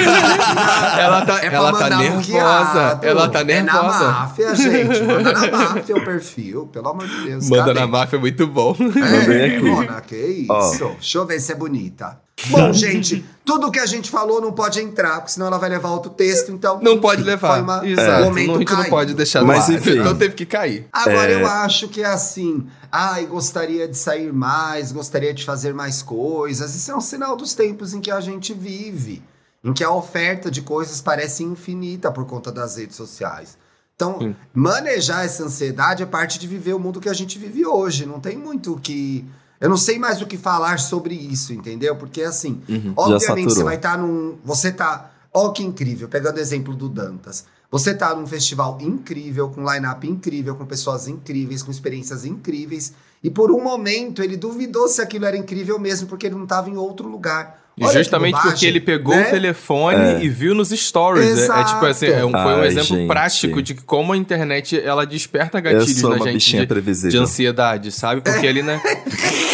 [0.98, 3.06] Ela tá- É pra ela tá mandar um nervosa, guiado.
[3.06, 4.04] ela tá É na nervosa.
[4.12, 5.02] máfia, gente.
[5.02, 7.48] Manda na máfia o perfil, pelo amor de Deus.
[7.50, 7.80] Manda cadê?
[7.80, 8.76] na máfia é muito bom.
[8.78, 9.02] Mandei
[9.40, 9.64] É, aqui.
[9.64, 10.84] Mona, que isso.
[10.84, 10.88] Ó.
[10.92, 12.20] Deixa eu ver se é bonita.
[12.50, 15.90] Bom, gente, tudo que a gente falou não pode entrar, porque senão ela vai levar
[15.90, 16.78] outro texto, então...
[16.80, 17.54] Não pode levar.
[17.54, 18.22] Foi uma, Exato.
[18.22, 19.74] um momento Não, a gente não pode deixar no Mas, ar.
[19.74, 19.98] enfim.
[19.98, 20.86] Então teve que cair.
[20.92, 21.42] Agora É.
[21.42, 26.74] eu acho que é assim, ai, gostaria de sair mais, gostaria de fazer mais coisas.
[26.74, 29.22] Isso é um sinal dos tempos em que a gente vive,
[29.64, 33.58] em que a oferta de coisas parece infinita por conta das redes sociais.
[33.96, 34.36] Então, Sim.
[34.54, 38.06] manejar essa ansiedade é parte de viver o mundo que a gente vive hoje.
[38.06, 39.24] Não tem muito o que.
[39.60, 41.96] Eu não sei mais o que falar sobre isso, entendeu?
[41.96, 42.92] Porque assim, Uhum.
[42.96, 44.38] Obviamente, você vai estar num.
[44.44, 45.10] Você tá.
[45.32, 47.44] Ó, que incrível, pegando o exemplo do Dantas.
[47.70, 52.94] Você tá num festival incrível, com line-up incrível, com pessoas incríveis, com experiências incríveis.
[53.22, 56.70] E por um momento ele duvidou se aquilo era incrível mesmo, porque ele não estava
[56.70, 57.62] em outro lugar.
[57.80, 59.28] E Olha justamente porque ele pegou né?
[59.28, 60.24] o telefone É.
[60.24, 61.48] e viu nos stories.
[61.48, 63.06] É- É, tipo assim, é um- foi um Ai, exemplo gente.
[63.06, 68.20] prático de como a internet ela desperta gatilhos na gente de, de ansiedade, sabe?
[68.20, 68.80] Porque ele, né?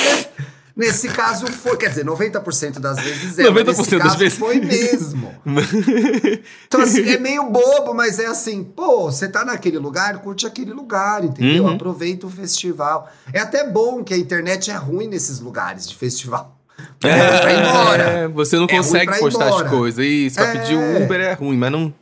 [0.76, 3.44] Nesse caso foi, quer dizer, 90% das vezes é.
[3.44, 4.38] 90% mas nesse das caso vezes.
[4.38, 5.32] foi mesmo.
[6.66, 10.72] Então, assim, é meio bobo, mas é assim, pô, você tá naquele lugar, curte aquele
[10.72, 11.64] lugar, entendeu?
[11.64, 11.74] Uhum.
[11.74, 13.08] Aproveita o festival.
[13.32, 16.58] É até bom que a internet é ruim nesses lugares de festival.
[17.02, 18.02] É, pra ir embora.
[18.02, 20.04] é, você não É consegue postar as coisas.
[20.04, 20.58] Isso, pra É.
[20.58, 21.94] pedir o Uber é ruim, mas não.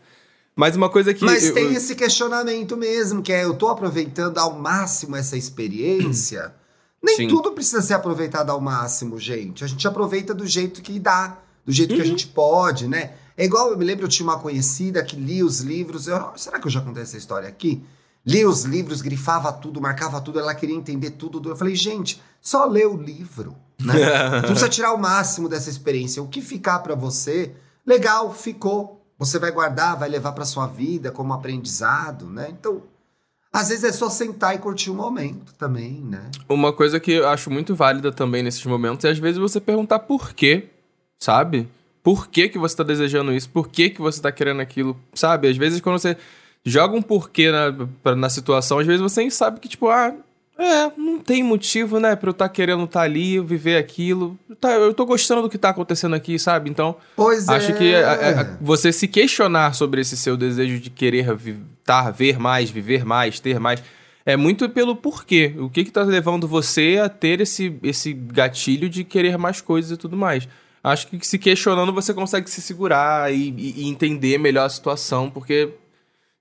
[0.55, 1.25] Mas uma coisa que.
[1.25, 5.37] Mas eu- tem eu- esse questionamento mesmo, que é eu tô aproveitando ao máximo essa
[5.37, 6.53] experiência.
[7.03, 7.29] Nem Sim.
[7.29, 9.65] tudo precisa ser aproveitado ao máximo, gente.
[9.65, 13.13] A gente aproveita do jeito que dá, do jeito que a gente pode, né?
[13.37, 16.07] É igual, eu me lembro, eu tinha uma conhecida que lia os livros.
[16.07, 17.83] eu- será que eu já contei essa história aqui?
[18.25, 21.49] Lia os livros, grifava tudo, marcava tudo, ela queria entender tudo.
[21.49, 23.95] Eu falei, gente, só lê o livro, né?
[24.41, 26.23] Não precisa tirar o máximo dessa experiência.
[26.23, 27.53] O que ficar pra você,
[27.87, 28.99] legal, ficou.
[29.19, 32.49] Você vai guardar, vai levar pra sua vida como aprendizado, né?
[32.51, 32.83] Então,
[33.53, 36.29] às vezes é só sentar e curtir o momento também, né?
[36.49, 40.01] Uma coisa que eu acho muito válida também nesses momentos é às vezes você perguntar
[40.01, 40.71] por quê,
[41.21, 41.69] sabe?
[42.03, 43.49] Por que, que você tá desejando isso?
[43.51, 44.99] Por que, que você tá querendo aquilo?
[45.15, 45.49] Sabe?
[45.49, 46.17] Às vezes quando você
[46.65, 50.13] joga um porquê na, pra- na situação, às vezes você nem sabe que, tipo, ah,
[50.59, 54.39] é, não tem motivo, né, pra eu estar querendo estar ali, viver aquilo.
[54.61, 56.71] Tá, eu tô gostando do que tá acontecendo aqui, sabe?
[56.71, 57.55] Então, Pois é.
[57.55, 61.57] Acho que a- a- a- você se questionar sobre esse seu desejo de querer vi-
[61.85, 63.83] tá, ver mais, viver mais, ter mais,
[64.25, 65.53] é muito pelo porquê.
[65.59, 69.91] O que que tá levando você a ter esse, esse gatilho de querer mais coisas
[69.91, 70.47] e tudo mais.
[70.85, 75.71] Acho que se questionando você consegue se segurar e- e entender melhor a situação, porque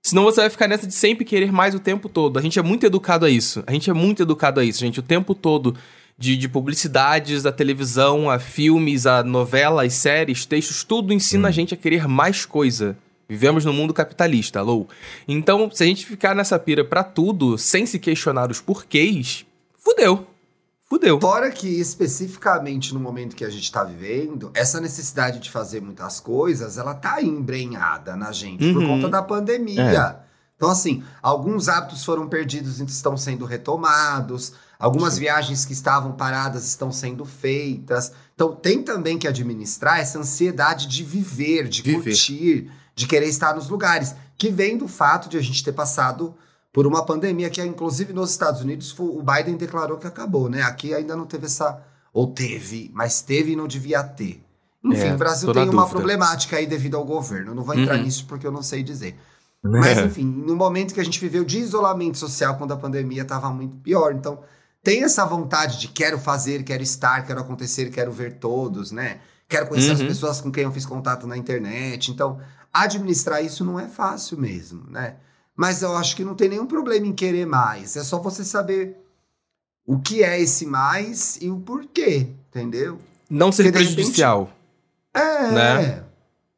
[0.02, 2.38] senão você vai ficar nessa de sempre querer mais o tempo todo.
[2.38, 3.62] A gente é muito educado a isso.
[3.66, 5.00] A gente é muito educado a isso, gente.
[5.00, 5.76] O tempo todo
[6.18, 11.72] de, de publicidades, a televisão, a filmes, a novelas, séries, textos, tudo ensina a gente
[11.72, 12.96] a querer mais coisa.
[13.28, 14.86] Vivemos no mundo capitalista, alô?
[15.26, 19.46] Então, se a gente ficar nessa pira pra tudo, sem se questionar os porquês,
[19.78, 20.26] fudeu.
[20.92, 21.18] Fudeu.
[21.18, 26.20] Fora que, especificamente no momento que a gente tá vivendo, essa necessidade de fazer muitas
[26.20, 28.88] coisas, ela tá embrenhada na gente por Uhum.
[28.88, 30.20] conta da pandemia.
[30.54, 36.68] Então, assim, alguns hábitos foram perdidos e estão sendo retomados, algumas viagens que estavam paradas
[36.68, 38.12] estão sendo feitas.
[38.34, 42.02] Então, tem também que administrar essa ansiedade de viver, de Viver.
[42.02, 46.34] curtir, de querer estar nos lugares, que vem do fato de a gente ter passado
[46.72, 50.62] por uma pandemia que, inclusive, nos Estados Unidos, o Biden declarou que acabou, né?
[50.62, 51.82] Aqui ainda não teve essa.
[52.12, 54.42] Ou teve, mas teve e não devia ter.
[54.84, 55.90] Enfim, É, o Brasil tem uma dúvida.
[55.90, 57.54] problemática aí devido ao governo.
[57.54, 58.02] Não vou entrar Uhum.
[58.02, 59.16] nisso porque eu não sei dizer.
[59.62, 63.48] Mas, enfim, no momento que a gente viveu de isolamento social, quando a pandemia estava
[63.50, 64.12] muito pior.
[64.12, 64.40] Então,
[64.82, 69.20] tem essa vontade de quero fazer, quero estar, quero acontecer, quero ver todos, né?
[69.48, 70.08] Quero conhecer as Uhum.
[70.08, 72.10] pessoas com quem eu fiz contato na internet.
[72.10, 72.40] Então,
[72.72, 75.16] administrar isso não é fácil mesmo, né?
[75.62, 77.94] Mas eu acho que não tem nenhum problema em querer mais.
[77.94, 78.96] É só você saber
[79.86, 82.98] o que é esse mais e o porquê, entendeu?
[83.30, 84.50] Não ser Porque, prejudicial.
[85.14, 85.52] É.
[85.52, 86.02] Né?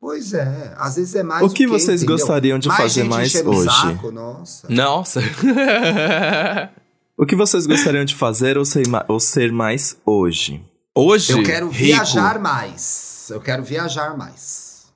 [0.01, 0.75] Pois é.
[0.79, 2.17] Às vezes é mais O que vocês entendeu?
[2.17, 3.69] gostariam de fazer gente mais enchendo o hoje?
[3.69, 4.69] Saco, nossa.
[4.71, 5.21] Nossa.
[7.17, 10.64] O que vocês gostariam de fazer ou ser, ou ser mais hoje?
[10.93, 11.33] Hoje.
[11.33, 11.85] Eu quero rico.
[11.85, 13.29] viajar mais.
[13.31, 14.87] Eu quero viajar mais.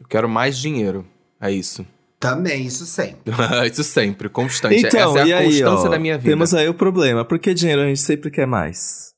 [0.00, 1.04] Eu quero mais dinheiro.
[1.38, 1.84] É isso.
[2.18, 3.32] Também, isso sempre.
[3.70, 4.76] isso sempre, constante.
[4.86, 6.30] Então, Essa é e a aí, constância ó, da minha vida.
[6.30, 7.24] temos aí o problema.
[7.24, 9.14] Por que dinheiro a gente sempre quer mais?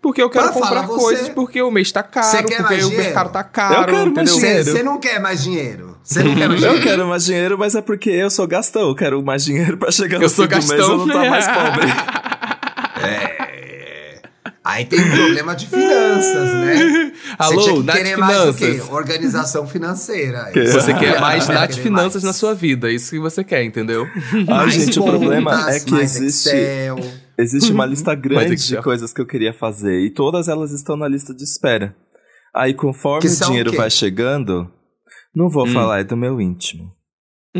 [0.00, 1.00] Porque eu quero Mas fala comprar você.
[1.00, 3.04] coisas, porque o mês tá Você caro, quer porque mais o dinheiro?
[3.04, 4.34] mercado tá Eu caro, quero mais entendeu?
[4.36, 4.64] dinheiro.
[4.64, 5.98] Você não quer mais dinheiro.
[6.02, 6.82] Você não quer mais Eu dinheiro.
[6.90, 8.88] quero mais dinheiro, mas é porque eu sou gastão.
[8.88, 10.90] Eu quero mais dinheiro pra chegar no Eu sou fim do mês gastão.
[10.90, 11.86] eu não tá mais pobre.
[13.04, 13.43] É.
[14.64, 17.12] Aí tem problema de finanças, né?
[17.38, 18.82] Alô, Você tinha que querer mais o quê?
[18.90, 20.50] Organização financeira.
[20.52, 22.24] Que- Você quer mais Nath Finanças mais.
[22.24, 24.06] na sua vida, isso que você quer, entendeu?
[24.32, 26.96] Ai, Mais gente, o problema contas, é que existe, Excel.
[27.38, 28.78] existe uma lista grande Excel.
[28.78, 31.94] de coisas que eu queria fazer e todas elas estão na lista de espera.
[32.56, 33.76] Aí, conforme o o dinheiro quê?
[33.76, 34.70] vai chegando,
[35.36, 35.72] não vou Hum.
[35.74, 36.90] falar, é do meu íntimo.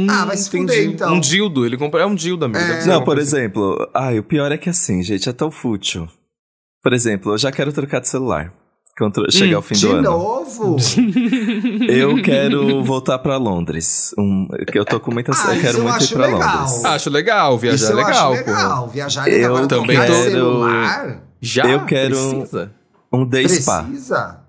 [0.09, 1.13] Ah, vai se fuder, então.
[1.15, 2.01] Um dildo, ele comprou.
[2.03, 2.59] É um dildo, amigo.
[2.59, 2.81] É.
[2.81, 3.29] ser Não, por assim.
[3.37, 6.09] exemplo, ai, o pior é que assim, gente, é tão fútil.
[6.85, 8.53] Por exemplo, eu já quero trocar de celular.
[8.97, 10.03] Quando chegar Hum, o fim De do ano.
[10.03, 10.77] novo?
[11.89, 14.15] Eu quero voltar pra Londres.
[14.17, 15.37] Um, que eu tô com muitas.
[15.45, 16.61] Ah, eu quero isso eu muito ir pra legal.
[16.61, 16.85] Londres.
[16.85, 18.89] Acho legal, viajar Isso é legal, acho legal.
[18.89, 19.59] Viajar é legal.
[19.59, 21.23] Eu também de quero- celular?
[21.41, 21.65] Já?
[21.67, 22.73] Eu quero- Precisa?
[23.13, 23.83] Um day spa.
[23.83, 24.44] Precisa?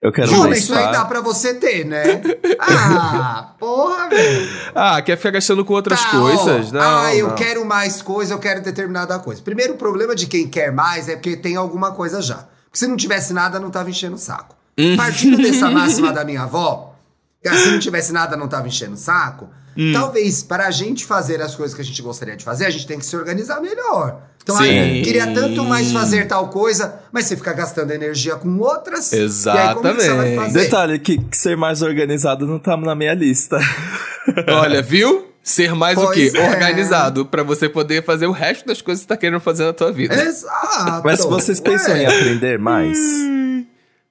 [0.00, 2.22] Eu quero day isso aí dá pra você ter, né?
[2.60, 4.48] Ah, porra, velho.
[4.74, 6.68] Ah, quer ficar gastando com outras Tá, coisas?
[6.68, 6.72] ó.
[6.74, 7.34] Não, ah, eu não.
[7.34, 9.42] quero mais coisa, eu quero determinada coisa.
[9.42, 12.46] Primeiro, o problema de quem quer mais é porque tem alguma coisa já.
[12.64, 14.56] Porque se não tivesse nada, não tava enchendo o saco.
[14.78, 14.96] Hum.
[14.96, 16.94] Partindo dessa máxima da minha avó,
[17.42, 19.48] que se não tivesse nada, não tava enchendo o saco.
[19.76, 19.92] Hum.
[19.92, 22.86] Talvez, para a gente fazer as coisas que a gente gostaria de fazer, a gente
[22.86, 24.20] tem que se organizar melhor.
[24.48, 24.64] Então, Sim.
[24.64, 29.12] aí, queria tanto mais fazer tal coisa, mas você fica gastando energia com outras.
[29.12, 30.36] E aí, como é que você vai Exatamente.
[30.36, 30.58] fazer?
[30.60, 33.58] Detalhe que, que ser mais organizado não tá na minha lista.
[34.48, 35.26] Olha, viu?
[35.42, 36.38] Ser mais o Pois quê?
[36.38, 36.48] é.
[36.48, 39.74] Organizado, pra você poder fazer o resto das coisas que você tá querendo fazer na
[39.74, 40.14] tua vida.
[40.14, 41.02] Exato.
[41.04, 42.04] Mas vocês pensam Ué.
[42.04, 42.98] em aprender mais?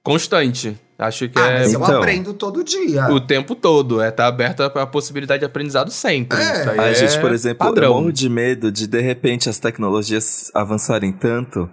[0.04, 0.78] Constante.
[0.98, 1.98] Acho que Ah, é mas eu Então.
[1.98, 3.06] aprendo todo dia.
[3.10, 4.00] o tempo todo.
[4.02, 6.36] É, tá aberta a possibilidade de aprendizado sempre.
[6.38, 6.60] É.
[6.60, 7.94] Isso aí A é gente, por exemplo, eu padrão.
[7.94, 11.70] morro de medo de de repente as tecnologias avançarem tanto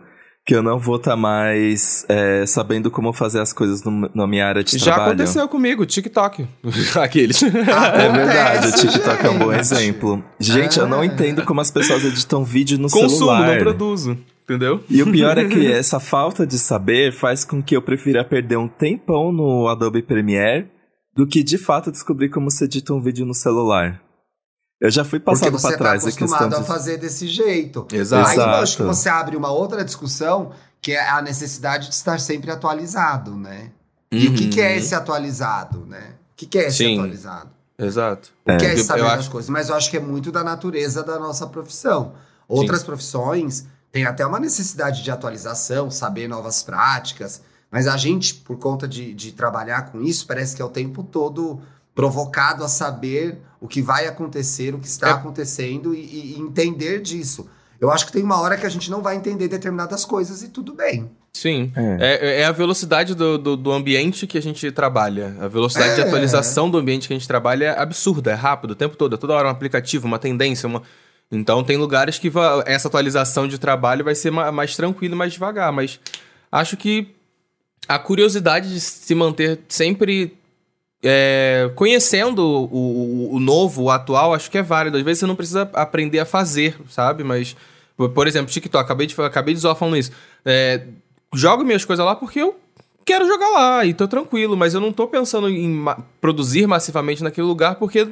[0.47, 4.45] que eu não vou estar mais é, sabendo como fazer as coisas no- na minha
[4.45, 5.13] área de Já trabalho.
[5.13, 6.47] aconteceu comigo, TikTok.
[7.01, 7.41] Aqueles.
[7.41, 9.59] É verdade, o TikTok é um bom gente.
[9.61, 10.23] exemplo.
[10.39, 11.05] Gente, eu não É.
[11.07, 13.47] entendo como as pessoas editam vídeo no Consumo, celular.
[13.53, 14.15] não produzo.
[14.45, 14.83] Entendeu?
[14.87, 18.57] E o pior é que essa falta de saber faz com que eu prefira perder
[18.57, 20.69] um tempão no Adobe Premiere
[21.15, 23.99] do que de fato descobrir como se edita um vídeo no celular.
[24.79, 26.67] Eu já fui passado você pra trás tá a questão acostumado a de...
[26.67, 27.87] fazer desse jeito.
[27.91, 28.29] Exato.
[28.29, 32.19] Aí eu acho que você abre uma outra discussão, que é a necessidade de estar
[32.19, 33.71] sempre atualizado, né?
[34.13, 34.19] Uhum.
[34.19, 36.13] E o que, que é esse atualizado, né?
[36.33, 36.99] O que, que é esse Sim.
[36.99, 37.49] atualizado?
[37.79, 38.31] Exato.
[38.45, 39.49] O que é, saber eu das acho- coisas?
[39.49, 42.13] Mas eu acho que é muito da natureza da nossa profissão.
[42.47, 48.57] Outras profissões têm até uma necessidade de atualização, saber novas práticas, mas a gente, por
[48.59, 51.61] conta de, de trabalhar com isso, parece que é o tempo todo
[51.95, 55.11] provocado a saber o que vai acontecer, o que está É.
[55.13, 57.47] acontecendo e, e entender disso.
[57.79, 60.49] Eu acho que tem uma hora que a gente não vai entender determinadas coisas e
[60.49, 61.09] tudo bem.
[61.31, 61.71] Sim.
[61.73, 61.97] É.
[61.99, 65.37] É, é a velocidade do, do, do ambiente que a gente trabalha.
[65.39, 66.03] A velocidade de É.
[66.05, 69.15] atualização do ambiente que a gente trabalha é absurda, é rápido, o tempo todo.
[69.15, 70.81] É toda hora um aplicativo, uma tendência, uma.
[71.31, 72.31] Então tem lugares que
[72.65, 75.71] essa atualização de trabalho vai ser ma- mais tranquilo e mais devagar.
[75.71, 75.99] Mas
[76.51, 77.07] acho que
[77.87, 80.33] a curiosidade de se manter sempre
[81.03, 82.65] é, conhecendo o,
[83.31, 84.97] o, o novo, o atual, acho que é válido.
[84.97, 87.23] Às vezes você não precisa aprender a fazer, sabe?
[87.23, 87.55] Mas,
[87.97, 90.11] por- por exemplo, TikTok, acabei de, acabei de zoar falando isso.
[90.43, 90.83] É,
[91.33, 92.55] jogo minhas coisas lá porque eu
[93.03, 97.23] quero jogar lá e tô tranquilo, mas eu não tô pensando em ma- produzir massivamente
[97.23, 98.07] naquele lugar porque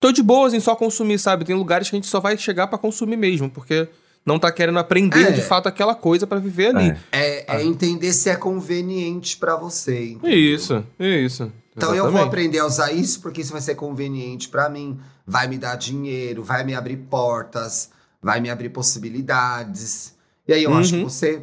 [0.00, 1.44] tô de boas em só consumir, sabe?
[1.44, 3.88] Tem lugares que a gente só vai chegar pra consumir mesmo, porque
[4.24, 5.30] não tá querendo aprender É.
[5.32, 6.90] de fato aquela coisa pra viver ali.
[7.12, 7.44] É.
[7.46, 10.10] É, é entender se é conveniente pra você.
[10.12, 10.36] entendeu?
[10.38, 11.52] Isso, isso.
[11.76, 12.28] Então eu vou Exatamente.
[12.28, 16.42] aprender a usar isso porque isso vai ser conveniente pra mim, vai me dar dinheiro,
[16.42, 17.90] vai me abrir portas,
[18.22, 20.14] vai me abrir possibilidades.
[20.48, 21.08] E aí eu acho que Uhum.
[21.08, 21.42] você,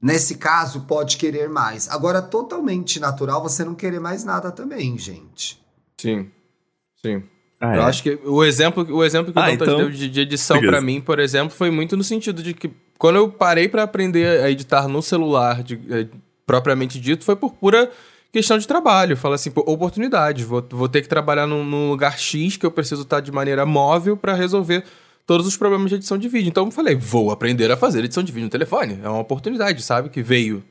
[0.00, 1.88] nesse caso, pode querer mais.
[1.88, 5.60] Agora, totalmente natural você não querer mais nada também, gente.
[5.98, 6.30] Sim.
[7.04, 7.22] Sim.
[7.64, 7.84] Ah, Eu é.
[7.84, 10.58] acho que o exemplo, o exemplo que o Ah, Dantas então- deu de, de edição
[10.60, 14.40] pra mim, por exemplo, foi muito no sentido de que quando eu parei pra aprender
[14.42, 16.06] a editar no celular, de- eh,
[16.44, 17.88] propriamente dito, foi por pura
[18.32, 19.16] questão de trabalho.
[19.16, 20.44] Fala assim, oportunidade.
[20.44, 23.64] Vou, vou ter que trabalhar num, num lugar X que eu preciso estar de maneira
[23.64, 24.82] móvel pra resolver
[25.24, 26.48] todos os problemas de edição de vídeo.
[26.48, 28.98] Então eu falei, vou aprender a fazer edição de vídeo no telefone.
[29.04, 30.08] É uma oportunidade, sabe?
[30.08, 30.64] Que veio.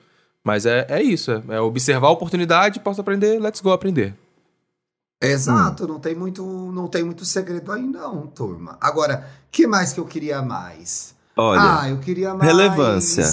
[0.44, 4.14] Mas é, é isso, é, é observar a oportunidade, posso aprender, let's go aprender.
[5.22, 8.76] Exato, não tem muito, não tem muito segredo aí não, turma.
[8.82, 11.14] Agora, que mais que eu queria mais?
[11.38, 13.24] Olha, ah, eu queria mais relevância.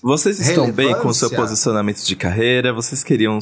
[0.00, 1.36] vocês estão bem com o seu relevância.
[1.36, 2.72] posicionamento de carreira?
[2.72, 3.38] Vocês queriam...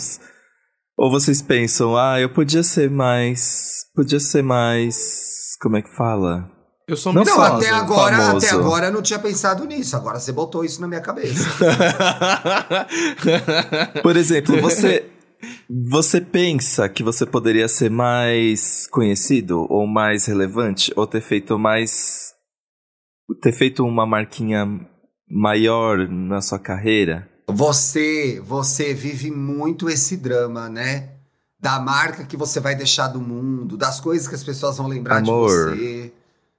[0.96, 3.84] Ou vocês pensam, ah, eu podia ser mais...
[3.94, 5.56] Podia ser mais...
[5.60, 6.50] Como é que fala?
[6.88, 8.46] Eu sou Não famoso, até agora, famoso.
[8.46, 9.96] até agora eu não tinha pensado nisso.
[9.96, 11.48] Agora você botou isso na minha cabeça.
[14.02, 15.06] Por exemplo, você
[15.68, 22.32] você pensa que você poderia ser mais conhecido ou mais relevante ou ter feito mais
[23.40, 24.66] ter feito uma marquinha
[25.28, 27.28] maior na sua carreira?
[27.48, 31.10] Você, você vive muito esse drama, né?
[31.58, 35.18] Da marca que você vai deixar do mundo, das coisas que as pessoas vão lembrar
[35.18, 35.74] Amor.
[35.74, 36.12] de você.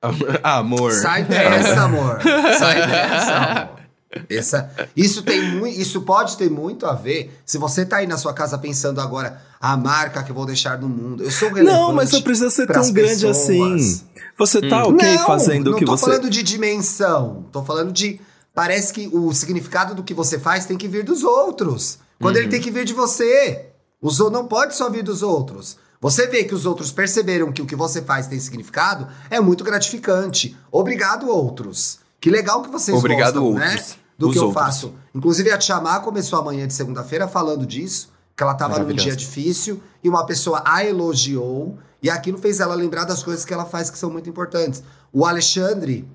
[0.43, 0.91] Amor.
[0.91, 2.19] Sai dessa, amor.
[2.59, 3.82] Sai dessa, amor.
[4.29, 7.39] Essa, isso tem isso pode ter muito a ver.
[7.45, 10.77] Se você tá aí na sua casa pensando agora a marca que eu vou deixar
[10.79, 11.71] no mundo, eu sou relevante.
[11.79, 13.81] Não, mas não precisa ser tão grande pessoas.
[13.81, 14.01] assim.
[14.37, 17.45] Você tá ok não, fazendo não o que tô você falando de dimensão.
[17.51, 18.19] Tô falando de.
[18.53, 21.97] Parece que o significado do que você faz tem que vir dos outros.
[22.19, 22.41] Quando Uhum.
[22.43, 23.67] ele tem que vir de você.
[24.01, 25.77] Os, ou- não pode só vir dos outros.
[26.01, 29.63] Você vê que os outros perceberam que o que você faz tem significado, é muito
[29.63, 30.55] gratificante.
[30.71, 31.99] Obrigado, outros.
[32.19, 33.83] Que legal que vocês Obrigado, gostam, né?
[34.23, 34.63] Do Os que eu outros.
[34.65, 34.93] faço.
[35.13, 39.81] Inclusive, a Tchamá começou amanhã de segunda-feira falando disso, que ela tava num dia difícil
[40.03, 43.89] e uma pessoa a elogiou e aquilo fez ela lembrar das coisas que ela faz
[43.89, 44.83] que são muito importantes.
[45.11, 46.07] O Alexandre,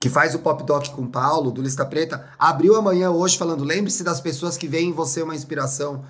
[0.00, 3.64] que faz o Pop Doc com o Paulo, do Lista Preta, abriu amanhã hoje falando:
[3.64, 6.04] lembre-se das pessoas que veem em você uma inspiração.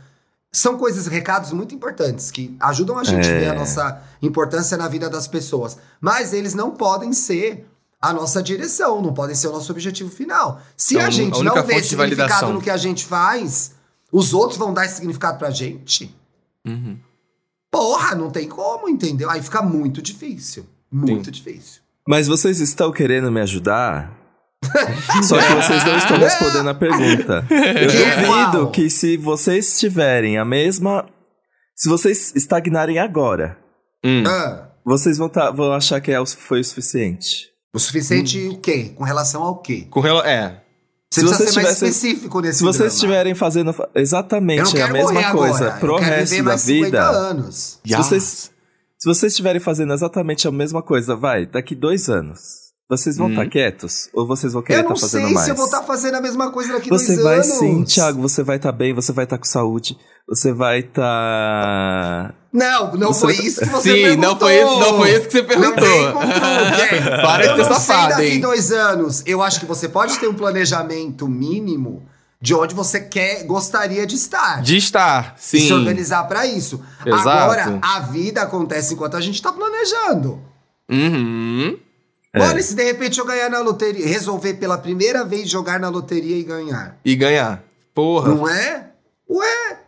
[0.53, 3.38] São coisas, recados muito importantes que ajudam a gente a É.
[3.40, 5.77] ver a nossa importância na vida das pessoas.
[6.01, 7.68] Mas eles não podem ser
[8.09, 10.61] a nossa direção, não podem ser o nosso objetivo final.
[10.77, 12.53] Se Então, a a gente única não vê significado validação.
[12.53, 13.73] no que a gente faz,
[14.12, 16.14] os outros vão dar esse significado pra gente?
[16.67, 16.99] Uhum.
[17.71, 19.29] Porra, não tem como, entendeu?
[19.31, 20.67] Aí fica muito difícil.
[20.90, 21.81] Muito difícil.
[22.07, 24.12] Mas vocês estão querendo me ajudar?
[25.25, 27.45] Só que vocês não estão respondendo a pergunta.
[27.51, 31.07] Eu Que é duvido que se vocês tiverem a mesma.
[31.75, 33.59] Se vocês estagnarem agora,
[34.07, 34.23] Hum.
[34.27, 37.49] Ah, vocês vão, tá- vão achar que é foi o suficiente.
[37.74, 38.92] O suficiente o quê?
[38.94, 39.87] Com relação ao quê?
[39.90, 40.26] Com rela...
[40.28, 40.62] É.
[41.12, 42.92] Você Se vocês ser mais específico nesse Se vocês drama.
[42.94, 45.78] estiverem fazendo exatamente a quero mesma coisa agora.
[45.78, 47.08] pro resto da mais 50 vida.
[47.08, 47.80] anos.
[47.87, 48.50] Se vocês,
[48.98, 53.31] se vocês estiverem fazendo exatamente a mesma coisa, vai, daqui dois anos, vocês vão Hum.
[53.31, 54.09] estar quietos?
[54.12, 55.44] Ou vocês vão querer Eu não estar fazendo sei mais?
[55.47, 57.47] se eu vou estar fazendo a mesma coisa daqui Você dois vai anos.
[57.47, 59.97] sim, Thiago, você vai estar bem, você vai estar com saúde,
[60.29, 62.35] você vai estar.
[62.53, 64.31] Não, não Você- foi isso que você Sim, perguntou.
[64.31, 65.73] não foi isso- não foi isso que você perguntou.
[65.73, 66.23] Não perguntou.
[67.23, 68.40] Para de eu ser não safado, sei daqui hein?
[68.40, 69.23] dois anos.
[69.27, 72.07] Eu acho que você pode ter um planejamento mínimo
[72.40, 74.61] de onde você quer, gostaria de estar.
[74.62, 75.66] De estar, E sim.
[75.66, 76.81] se organizar pra isso.
[77.05, 77.29] Exato.
[77.29, 80.40] Agora, a vida acontece enquanto a gente tá planejando.
[80.90, 81.79] Uhum.
[82.35, 82.42] É.
[82.42, 86.37] Olha, se de repente eu ganhar na loteria, resolver pela primeira vez jogar na loteria
[86.37, 86.99] e ganhar.
[87.05, 87.62] E ganhar.
[87.94, 88.35] Porra.
[88.35, 88.90] Não é?
[89.31, 89.79] Ué?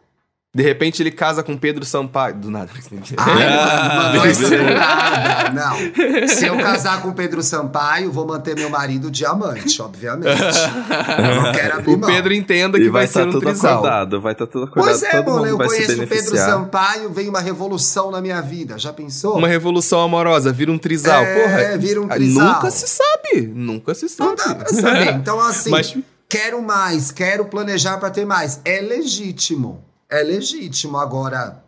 [0.56, 2.34] De repente ele casa com Pedro Sampaio.
[2.36, 2.70] Do nada.
[2.74, 2.80] Ai,
[3.18, 4.64] Ah, mentira.
[4.64, 5.50] do nada.
[5.52, 6.28] Não.
[6.28, 10.26] Se eu casar com Pedro Sampaio, vou manter meu marido diamante, obviamente.
[10.30, 12.08] Eu não quero abrir O mão.
[12.10, 13.74] Pedro entenda E que vai vai, ser estar um tudo trisal.
[13.80, 16.36] acordado, vai estar tudo acordado, Pois é, todo mano, mundo eu conheço o Pedro.
[16.38, 18.78] Sampaio, veio uma revolução na minha vida.
[18.78, 19.36] Já pensou?
[19.36, 21.22] Uma revolução amorosa, vira um trisal.
[21.22, 21.76] É, Porra.
[21.76, 22.54] vira um ah, trisal.
[22.54, 23.46] Nunca se sabe.
[23.54, 24.30] Nunca se sabe.
[24.30, 25.12] Não dá pra saber.
[25.16, 25.94] Então, assim, Mas
[26.26, 28.58] quero mais, quero planejar pra ter mais.
[28.64, 29.84] É legítimo.
[30.08, 30.96] É legítimo.
[30.98, 31.64] Agora,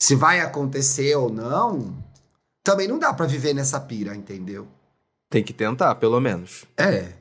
[0.00, 1.96] se vai acontecer ou não,
[2.64, 4.66] também não dá pra viver nessa pira, entendeu?
[5.30, 6.64] tem que tentar, pelo menos.
[6.76, 7.14] É.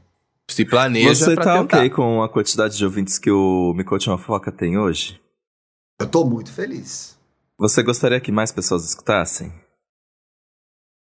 [0.49, 1.77] Se planeja Você pra tá tentar.
[1.77, 5.17] ok com a quantidade de ouvintes que o Me Conte Uma Foca tem hoje?
[5.97, 7.17] Eu tô muito feliz.
[7.58, 9.54] Você gostaria que mais pessoas escutassem?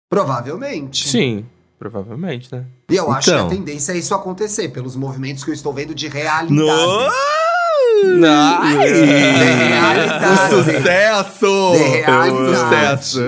[0.09, 1.07] Provavelmente.
[1.07, 1.45] Sim,
[1.77, 2.65] provavelmente, né?
[2.89, 3.49] E eu acho que a Então.
[3.49, 6.51] tendência é isso acontecer, pelos movimentos que eu estou vendo de realidade.
[6.53, 7.11] No!
[8.29, 10.53] Ai, realidade.
[10.55, 11.71] o sucesso!
[11.73, 13.05] De realidade.
[13.05, 13.19] Sucesso!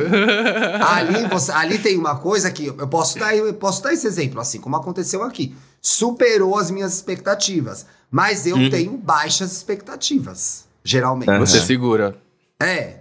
[0.88, 4.40] Ali, você- ali tem uma coisa que eu posso dar, eu posso dar esse exemplo,
[4.40, 5.56] assim como aconteceu aqui.
[5.82, 7.86] Superou as minhas expectativas.
[8.12, 8.70] Mas eu Uhum.
[8.70, 11.38] tenho baixas expectativas, geralmente.
[11.40, 12.16] Você segura.
[12.60, 12.96] É.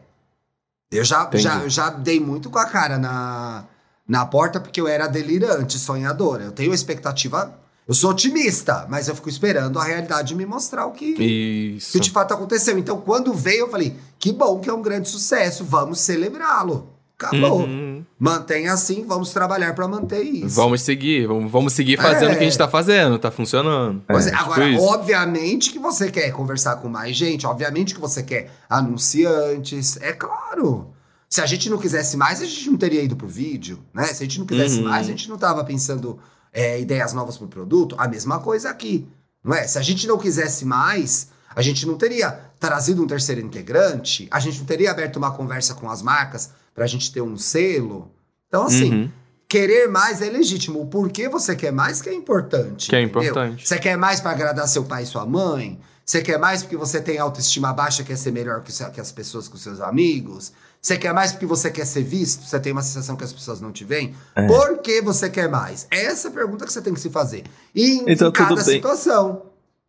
[0.92, 1.42] Eu já, Entendi.
[1.42, 3.64] já, eu já dei muito com a cara na,
[4.06, 6.44] na porta porque eu era delirante, sonhadora.
[6.44, 7.54] Eu tenho expectativa.
[7.88, 12.10] Eu sou otimista, mas eu fico esperando a realidade me mostrar o que, que de
[12.10, 12.76] fato aconteceu.
[12.78, 16.90] Então, quando veio, eu falei: que bom que é um grande sucesso, vamos celebrá-lo.
[17.20, 17.62] Acabou.
[17.62, 18.04] Uhum.
[18.16, 20.54] Mantenha assim, vamos trabalhar pra manter isso.
[20.54, 22.34] Vamos seguir, vamos, vamos seguir fazendo É.
[22.34, 24.02] o que a gente tá fazendo, tá funcionando.
[24.06, 24.84] Pois é, tipo agora, isso.
[24.84, 30.88] obviamente que você quer conversar com mais gente, obviamente que você quer anunciantes, é claro.
[31.28, 34.04] Se a gente não quisesse mais, a gente não teria ido pro vídeo, né?
[34.04, 34.84] Se a gente não quisesse Uhum.
[34.84, 36.18] mais, a gente não tava pensando
[36.52, 37.94] é, ideias novas pro produto.
[37.98, 39.06] A mesma coisa aqui,
[39.44, 39.66] não é?
[39.66, 44.40] Se a gente não quisesse mais, a gente não teria trazido um terceiro integrante, a
[44.40, 48.10] gente não teria aberto uma conversa com as marcas pra gente ter um selo.
[48.48, 49.10] Então, assim, Uhum.
[49.48, 50.80] querer mais é legítimo.
[50.80, 52.88] O porquê você quer mais que é importante.
[52.90, 53.22] Que é entendeu?
[53.30, 53.66] importante.
[53.66, 55.78] Você quer mais pra agradar seu pai e sua mãe?
[56.04, 59.12] Você quer mais porque você tem autoestima baixa, quer ser melhor que, o- que as
[59.12, 60.52] pessoas, com seus amigos?
[60.80, 62.44] Você quer mais porque você quer ser visto?
[62.44, 64.14] Você tem uma sensação que as pessoas não te veem?
[64.34, 64.46] É.
[64.46, 65.86] Por que você quer mais?
[65.90, 67.44] Essa é a pergunta que você tem que se fazer.
[67.74, 69.42] E em, Então, em cada situação.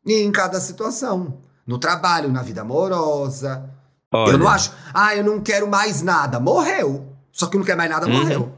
[0.05, 1.37] E em cada situação.
[1.65, 3.69] No trabalho, na vida amorosa.
[4.11, 4.71] Olha, Eu não acho.
[4.93, 6.39] Ah, eu não quero mais nada.
[6.39, 7.05] Morreu.
[7.31, 8.13] Só que não quer mais nada, Uhum.
[8.13, 8.53] morreu.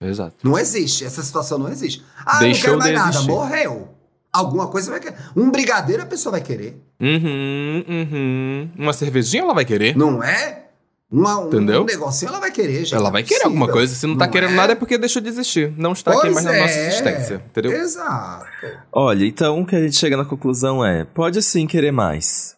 [0.00, 0.34] Exato.
[0.42, 1.04] Não existe.
[1.04, 2.02] Essa situação não existe.
[2.24, 3.10] Ah, Deixou não quero mais nada.
[3.16, 3.30] existir.
[3.30, 3.88] Morreu.
[4.32, 5.16] Alguma coisa vai querer.
[5.36, 6.82] Um brigadeiro a pessoa vai querer.
[7.00, 8.70] Uhum, uhum.
[8.76, 9.96] Uma cervejinha ela vai querer.
[9.96, 10.63] Não é?
[11.16, 11.82] Uma, um, Entendeu?
[11.82, 12.94] um negocinho ela vai querer, gente.
[12.94, 13.50] ela é vai querer possível.
[13.50, 13.94] alguma coisa.
[13.94, 14.56] Se não, tá Não querendo é?
[14.56, 15.72] nada é porque deixou de existir.
[15.76, 16.88] Não está aqui Pois mais na nossa é.
[16.88, 17.42] existência.
[17.50, 17.72] Entendeu?
[17.72, 18.46] Exato.
[18.92, 22.56] olha, então o que a gente chega na conclusão é: pode sim querer mais.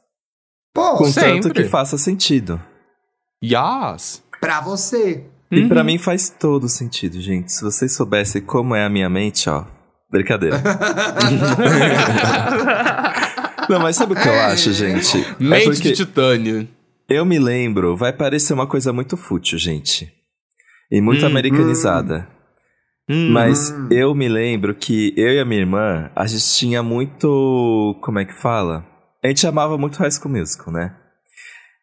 [0.74, 1.52] Pô, Contanto sempre.
[1.52, 2.58] que faça sentido.
[3.44, 4.22] Yas.
[4.40, 5.24] pra você.
[5.50, 5.68] E Uhum.
[5.68, 7.52] pra mim faz todo sentido, gente.
[7.52, 9.64] Se vocês soubessem como é a minha mente, ó.
[10.10, 10.60] Brincadeira.
[13.68, 15.18] Não, mas sabe o que eu acho, gente?
[15.18, 16.68] É Mente porque de titânio.
[17.08, 20.12] Eu me lembro, vai parecer uma coisa muito fútil, gente.
[20.90, 22.28] E muito Hum, americanizada.
[23.08, 23.30] Hum.
[23.30, 27.96] Mas eu me lembro que eu e a minha irmã, a gente tinha muito.
[28.02, 28.84] Como é que fala?
[29.22, 30.96] A gente amava muito High School Musical, né?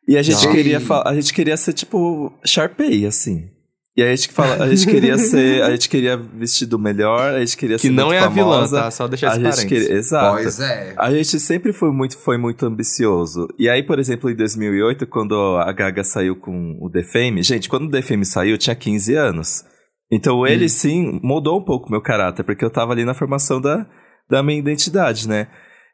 [0.07, 3.49] E a gente queria a gente queria ser tipo Sharpay, assim.
[3.95, 7.39] E aí a gente fala, a gente queria ser, a gente queria vestido melhor, a
[7.39, 8.91] gente queria Que ser não muito é a vilã, famosa, tá?
[8.91, 10.41] Só deixar A esse queria, exato.
[10.41, 10.95] Pois é.
[10.97, 13.47] A gente sempre foi muito, foi muito ambicioso.
[13.57, 17.69] E aí, por exemplo, em 2008, quando a Gaga saiu com o The Fame, gente,
[17.69, 19.63] quando o The Fame saiu, eu tinha 15 anos.
[20.11, 23.85] Então ele sim mudou um pouco meu caráter, porque eu tava ali na formação da,
[24.27, 25.47] da minha identidade, né?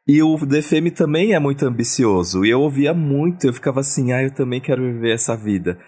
[0.08, 2.44] E o The Fame também é muito ambicioso.
[2.46, 5.78] E eu ouvia muito, eu ficava assim, ah, eu também quero viver essa vida.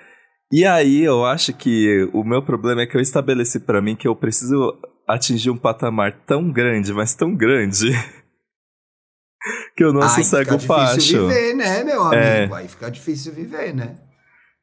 [0.52, 4.06] E aí eu acho que o meu problema é que eu estabeleci pra mim que
[4.06, 4.78] eu preciso
[5.08, 7.90] atingir um patamar tão grande, mas tão grande,
[9.76, 10.98] que eu não Aí sossego fica facho.
[10.98, 12.14] difícil viver, né, meu amigo?
[12.14, 12.50] É.
[12.52, 13.96] Aí fica difícil viver, né?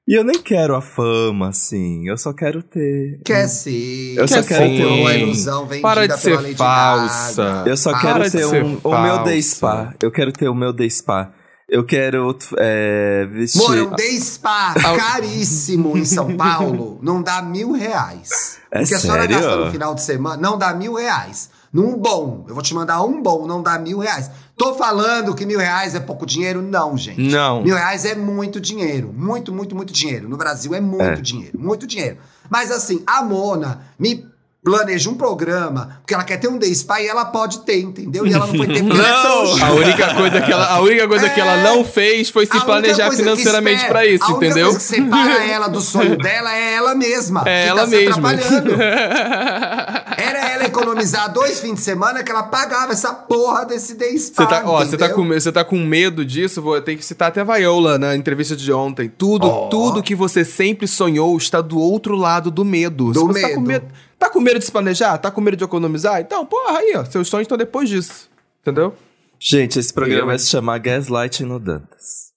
[0.08, 2.08] E eu nem quero a fama, assim.
[2.08, 3.22] Eu só quero ter.
[3.24, 4.16] Quer ser.
[4.18, 4.78] Eu só Quer quero sim.
[4.78, 5.14] ter uma um.
[5.14, 7.64] ilusão vendida Para de pela ser falsa.
[7.68, 9.94] Eu só Para quero ter ser um, o meu day spa.
[10.02, 11.32] Eu quero ter o meu day spa.
[11.70, 13.62] Eu quero é, vestir.
[13.68, 18.58] Mano, um day spa caríssimo em São Paulo não dá mil reais.
[18.72, 19.36] É Porque a senhora sério?
[19.40, 21.50] gasta no final de semana, não dá mil reais.
[21.72, 24.32] Num bom, eu vou te mandar um bom, não dá mil reais.
[24.58, 26.62] Tô falando que mil reais é pouco dinheiro?
[26.62, 27.22] Não, gente.
[27.22, 27.62] Não.
[27.64, 29.14] Mil reais é muito dinheiro.
[29.16, 30.28] Muito, muito, muito dinheiro.
[30.28, 31.16] No Brasil é muito É.
[31.22, 31.60] dinheiro.
[31.60, 32.18] Muito dinheiro.
[32.50, 34.26] Mas assim, a Mona me
[34.64, 38.28] planeja um programa, porque ela quer ter um day spa e ela pode ter, entendeu?
[38.28, 39.64] E ela não foi ter porque ela é.
[39.64, 41.64] A única coisa que ela, a única coisa que ela É.
[41.64, 44.66] não fez foi se A única planejar financeiramente pra isso, a única entendeu?
[44.72, 47.44] coisa que separa ela do sonho dela é ela mesma.
[47.46, 48.30] É ela tá se mesma.
[50.30, 54.44] Era ela economizar dois fins de semana que ela pagava essa porra desse day spa.
[54.44, 56.62] Você tá, ó, você tá, com, você tá com medo disso?
[56.62, 59.10] Vou ter que citar até a Viola na entrevista de ontem.
[59.10, 59.68] Tudo, Ó.
[59.70, 63.12] tudo que você sempre sonhou está do outro lado do medo.
[63.12, 63.68] Do você Tá com, medo.
[63.68, 63.86] medo,
[64.18, 65.18] tá com medo de se planejar?
[65.18, 66.20] Tá com medo de economizar?
[66.22, 67.04] Então, porra, aí, ó.
[67.06, 68.30] Seus sonhos estão depois disso.
[68.62, 68.94] Entendeu?
[69.40, 72.30] Gente, esse programa Eu- vai se chamar Gaslighting no Dantas.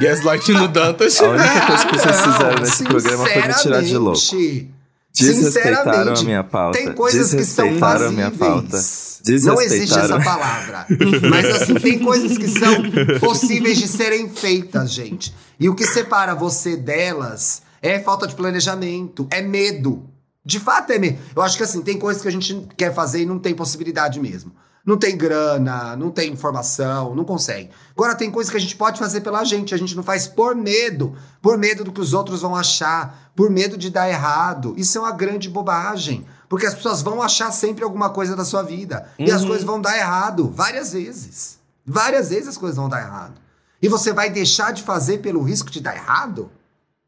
[0.00, 1.20] Gaslight no Dantas.
[1.20, 4.18] A única coisa que vocês fizeram nesse programa foi me tirar de louco.
[5.24, 6.78] Sinceramente, Desrespeitaram a minha pauta.
[6.78, 8.78] Tem coisas que são a minha pauta.
[9.26, 9.44] fazíveis.
[9.44, 10.86] Não existe essa palavra.
[11.28, 12.82] Mas assim, tem coisas que são
[13.20, 15.34] possíveis de serem feitas, gente.
[15.58, 20.04] E o que separa você delas é falta de planejamento, é medo.
[20.44, 21.18] De fato é medo.
[21.34, 24.20] Eu acho que assim, tem coisas que a gente quer fazer e não tem possibilidade
[24.20, 24.52] mesmo.
[24.86, 27.70] Não tem grana, não tem informação, não consegue.
[27.90, 30.54] Agora tem coisas que a gente pode fazer pela gente, a gente não faz por
[30.54, 34.74] medo, por medo do que os outros vão achar, por medo de dar errado.
[34.76, 38.62] Isso é uma grande bobagem, porque as pessoas vão achar sempre alguma coisa da sua
[38.62, 41.58] vida e as coisas vão dar errado várias vezes.
[41.84, 43.40] Várias vezes as coisas vão dar errado.
[43.82, 46.48] E você vai deixar de fazer pelo risco de dar errado?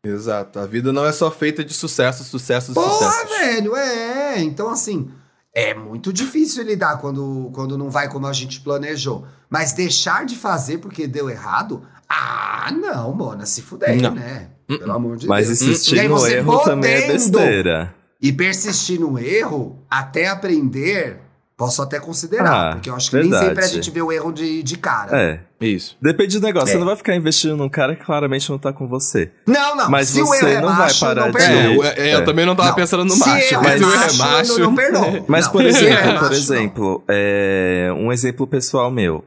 [0.02, 0.58] Exato.
[0.58, 4.40] A vida não é só feita de sucesso, sucesso, Porra, velho, é.
[4.40, 5.10] Então, assim,
[5.58, 9.26] é muito difícil lidar quando, quando não vai como a gente planejou.
[9.50, 11.82] Mas deixar de fazer porque deu errado?
[12.08, 14.14] Ah, não, mona, se fuder, Não.
[14.14, 14.50] né?
[14.68, 15.60] Pelo amor de Mas Deus.
[15.62, 17.94] insistir E aí no erro também é besteira.
[18.20, 21.20] E persistir no erro até aprender,
[21.58, 22.70] posso até considerar.
[22.70, 23.46] Ah, porque eu acho que nem verdade.
[23.48, 25.20] sempre a gente vê o erro de, de cara.
[25.20, 25.40] É.
[25.60, 25.96] Isso.
[26.00, 26.68] Depende do negócio.
[26.68, 26.72] É.
[26.72, 29.32] Você não vai ficar investindo num cara que claramente não tá com você.
[29.44, 29.90] Não, não.
[29.90, 31.42] Mas se o você erro é não vai macho, parar não de-.
[31.42, 31.94] É, eu, É.
[32.10, 32.76] é, eu também não tava Não.
[32.76, 35.24] pensando no Se macho, erro mas é se o erro é macho, não- não.
[35.28, 39.24] Mas, Não, por se exemplo, é macho, por exemplo, é, um exemplo pessoal meu.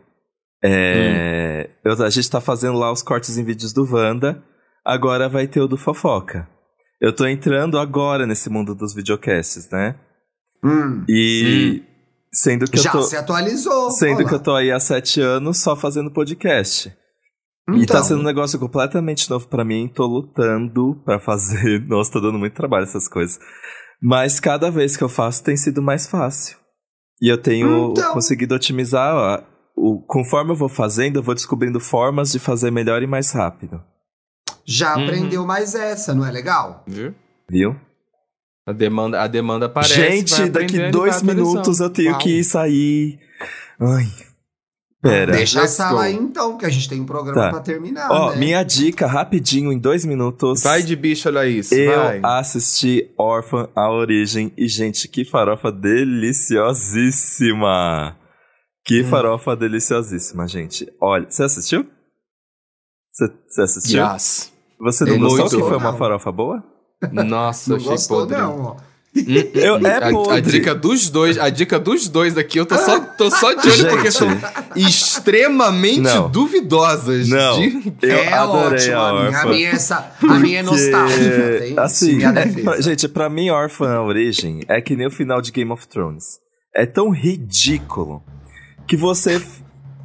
[0.63, 4.41] É, eu- a gente tá fazendo lá os cortes em vídeos do Wanda.
[4.85, 6.47] Agora vai ter o do Fofoca.
[7.01, 9.95] Eu tô entrando agora nesse mundo dos videocasts, né?
[10.63, 11.83] Hum, E
[12.33, 13.03] sendo que já eu tô.
[13.03, 13.91] se atualizou.
[13.91, 16.89] Sendo olha que eu tô aí há sete anos só fazendo podcast.
[17.69, 19.87] E Então, tá sendo um negócio completamente novo pra mim.
[19.87, 21.79] Tô lutando pra fazer.
[21.87, 23.39] Nossa, tá dando muito trabalho essas coisas.
[24.01, 26.57] Mas cada vez que eu faço tem sido mais fácil.
[27.21, 28.13] E eu tenho Então.
[28.13, 29.13] conseguido otimizar.
[29.15, 29.43] ó,
[29.77, 33.81] o, conforme eu vou fazendo, eu vou descobrindo formas de fazer melhor e mais rápido.
[34.65, 35.03] Já Uhum.
[35.03, 36.83] aprendeu mais essa, não é legal?
[36.87, 37.13] Viu?
[37.49, 37.75] Viu?
[38.65, 39.95] A demanda, a demanda aparece.
[39.95, 42.19] Gente, daqui dois minutos eu tenho Uau.
[42.19, 43.19] que sair.
[43.79, 44.05] Ai.
[45.01, 45.31] Pera.
[45.31, 45.99] Deixa a sala go.
[46.05, 47.49] aí então, que a gente tem um programa Tá.
[47.49, 48.07] pra terminar.
[48.11, 48.35] Ó, né?
[48.37, 50.61] minha dica, rapidinho, em dois minutos.
[50.61, 51.73] Vai de bicho, olha isso.
[51.73, 52.19] Eu vai.
[52.23, 58.15] assisti Orphan A Origem e, gente, que farofa deliciosíssima!
[58.85, 59.09] Que Hum.
[59.09, 60.87] farofa deliciosíssima, gente.
[61.01, 61.83] Olha, você assistiu?
[63.11, 64.03] Você, assistiu?
[64.05, 64.53] Yes.
[64.79, 65.79] Você não gostou que foi não.
[65.79, 66.63] uma farofa boa?
[67.11, 68.37] Nossa, Não achei gostou, podre.
[68.37, 68.75] não, ó.
[69.13, 72.97] Eu, é a, a dica dos dois, a dica dos dois aqui, eu tô só,
[73.01, 73.89] tô só de olho Gente.
[73.89, 74.29] porque são
[74.73, 76.29] extremamente Não.
[76.29, 77.27] duvidosas.
[77.27, 77.59] Não.
[77.59, 79.25] de- Eu é adorei ótimo, a minha.
[79.37, 79.49] A Orphan.
[79.49, 81.59] minha, é essa, a minha é nostálgica.
[81.59, 85.51] Tem assim, é- gente, pra mim, Orphan A Origem é que nem o final de
[85.51, 86.39] Game of Thrones.
[86.73, 88.23] É tão ridículo
[88.87, 89.41] que você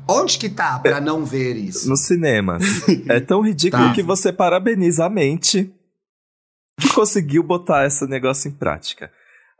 [0.08, 1.88] Onde que tá pra não ver isso?
[1.88, 2.62] nos cinemas.
[3.08, 3.92] É tão ridículo Tá.
[3.92, 5.72] que você parabeniza a mente
[6.94, 9.10] conseguiu botar esse negócio em prática.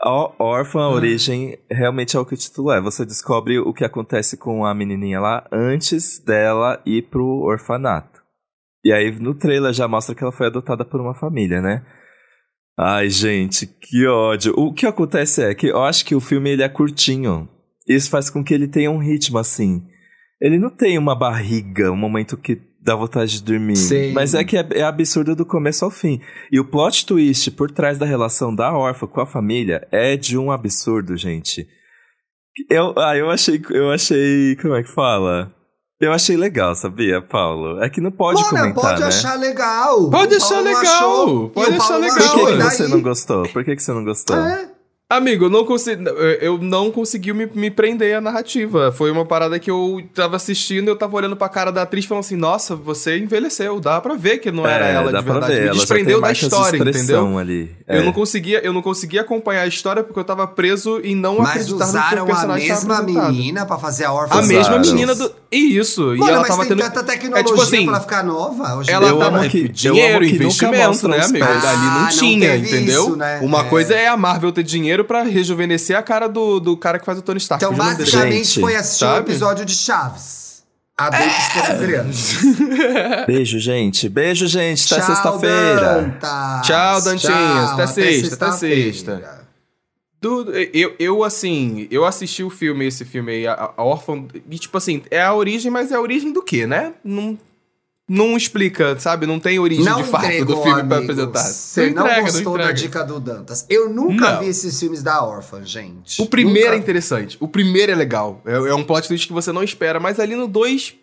[0.00, 2.80] A Órfã, a origem, realmente é o que o título é.
[2.80, 8.22] Você descobre o que acontece com a menininha lá antes dela ir pro orfanato.
[8.84, 11.84] E aí no trailer já mostra que ela foi adotada por uma família, né?
[12.78, 14.52] Ai, gente, que ódio.
[14.54, 17.48] O que acontece é que eu acho que o filme ele é curtinho.
[17.88, 19.82] Isso faz com que ele tenha um ritmo assim.
[20.40, 23.76] Ele não tem uma barriga, um momento que dá vontade de dormir.
[23.76, 24.12] Sim.
[24.12, 26.20] Mas é que é, é absurdo do começo ao fim.
[26.53, 30.39] E o plot twist por trás da relação da órfã com a família é de
[30.39, 31.66] um absurdo, gente.
[32.70, 33.61] Eu, ah, eu achei.
[33.70, 34.57] Eu achei.
[34.62, 35.53] Como é que fala?
[36.01, 37.82] Eu achei legal, sabia, Paulo?
[37.82, 39.07] É que não pode Mona, comentar, pode né?
[39.07, 40.11] achar legal.
[40.11, 43.49] Pode achar Paulo legal, achou, pode achar Paulo legal, Por que, que você não gostou?
[43.49, 44.37] Por que, que você não gostou?
[44.37, 44.75] É.
[45.09, 46.02] Amigo, eu não consegui.
[46.40, 48.90] Eu não consegui me, me prender à narrativa.
[48.90, 52.24] Foi uma parada que eu tava assistindo, eu tava olhando pra cara da atriz falando
[52.24, 55.32] assim, nossa, você envelheceu, dá pra ver que não era É, ela dá de pra
[55.34, 55.52] verdade.
[55.54, 57.38] ver, Me ela desprendeu da história, entendeu?
[57.38, 57.70] Ali.
[57.86, 58.04] Eu É.
[58.04, 61.50] não conseguia, eu não conseguia acompanhar a história porque eu tava preso em não Mas
[61.50, 64.34] acreditar no que o usaram a personagem tava mesma menina pra fazer a órfã.
[64.40, 64.80] A mesma Usaram.
[64.80, 65.30] menina do.
[65.52, 66.16] E isso.
[66.16, 66.82] e Mano, ela mas tava tem tendo.
[66.90, 68.74] tanta tecnologia é tipo assim, pra ficar nova.
[68.74, 69.38] Hoje Ela Eu tava.
[69.38, 71.46] amo que- eu dinheiro, amo que nunca investimento, né, amigo?
[71.46, 71.62] pés.
[71.62, 73.02] Dali Ah, não não tinha, entendeu?
[73.07, 73.38] isso, né?
[73.40, 73.64] Uma É.
[73.68, 77.18] coisa é a Marvel ter dinheiro pra rejuvenescer a cara do, do cara que faz
[77.18, 77.64] o Tony Stark.
[77.64, 79.30] Então, o basicamente, Gente, foi assistir um sabe?
[79.30, 80.47] episódio de Chaves.
[80.97, 82.38] Contra crianças.
[83.26, 84.09] Beijo, gente.
[84.09, 84.92] Beijo, gente.
[84.92, 86.18] Até Tchau, sexta-feira.
[86.62, 87.70] Tchau, Dantinhas.
[87.72, 89.47] Até sexta, até sexta.
[90.18, 94.59] Tudo, eu, eu, assim, eu assisti o filme, esse filme aí, a, a Órfã, e
[94.59, 96.94] tipo assim, é a origem, mas é a origem do quê, né?
[97.05, 97.38] Não,
[98.09, 99.26] não explica, sabe?
[99.26, 101.12] Não tem origem Não de fato entregou, do filme pra amigo.
[101.12, 101.42] apresentar.
[101.42, 102.72] Você não, entrega, gostou da entrega.
[102.78, 103.66] dica do Dantas.
[103.68, 104.40] Eu nunca Não.
[104.40, 106.22] vi esses filmes da órfã, gente.
[106.22, 106.82] O primeiro é Nunca.
[106.82, 107.36] interessante.
[107.40, 108.40] O primeiro é legal.
[108.46, 109.98] É, é um plot twist que você não espera.
[109.98, 110.94] Mas ali no 2,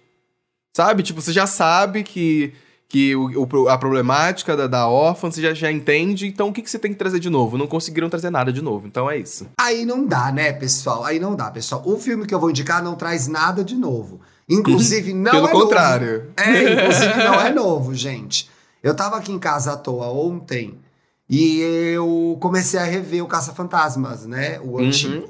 [0.75, 1.03] sabe?
[1.03, 2.53] Tipo, você já sabe que,
[2.87, 6.25] que o, o- a problemática da, da órfã, você já, já entende.
[6.25, 7.57] Então, o que, que você tem que trazer de novo?
[7.57, 8.87] Não conseguiram trazer nada de novo.
[8.87, 9.47] Então, é isso.
[9.59, 11.03] Aí não dá, né, pessoal?
[11.03, 11.83] Aí não dá, pessoal.
[11.85, 14.21] O filme que eu vou indicar não traz nada de novo.
[14.49, 15.63] Inclusive, não Pelo é novo.
[15.65, 16.31] contrário.
[16.37, 18.49] É, inclusive não é novo, gente.
[18.81, 20.77] Eu tava aqui em casa à toa ontem
[21.29, 24.59] e eu comecei a rever o Caça-Fantasmas, né?
[24.61, 25.13] O antigo.
[25.23, 25.29] Uhum.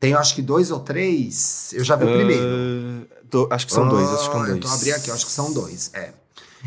[0.00, 1.70] Tem, acho que dois ou três.
[1.74, 2.44] Eu já vi o primeiro.
[3.10, 4.60] Ah, do- acho que são dois, acho que são dois.
[4.60, 6.12] Tô abri aqui, acho que são dois, é.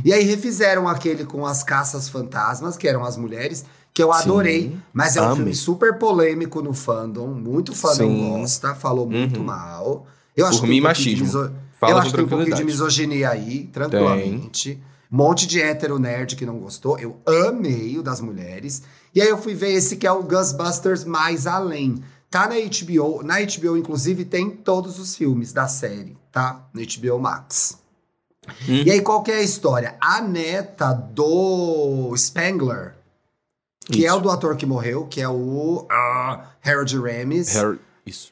[0.06, 4.20] E aí refizeram aquele com as caças fantasmas, que eram as mulheres, que eu Sim.
[4.20, 5.36] adorei, mas é um Amei.
[5.38, 8.30] filme super polêmico no fandom, muito fandom Sim.
[8.30, 9.46] gosta, falou muito Uhum.
[9.46, 10.06] mal.
[10.38, 11.26] Eu acho Por que mim, um machismo.
[11.26, 11.52] miso-
[11.82, 14.80] Fala eu acho que tem um pouquinho de misoginia aí, tranquilamente.
[15.12, 17.00] Um monte de hétero nerd que não gostou.
[17.00, 18.84] Eu amei o das mulheres.
[19.16, 22.04] E aí eu fui ver esse que é o Ghostbusters Mais Além.
[22.30, 23.24] Tá na HBO.
[23.24, 26.70] Na HBO, inclusive, tem todos os filmes da série, tá?
[26.72, 27.80] No HBO Max.
[28.70, 28.84] Hum.
[28.86, 29.98] E aí, qual que é a história?
[30.00, 32.94] A neta do Spangler,
[33.88, 34.18] que é Isso.
[34.18, 37.54] o do ator que morreu, que é o ah, Harold Ramis.
[37.56, 38.32] Harry- Isso.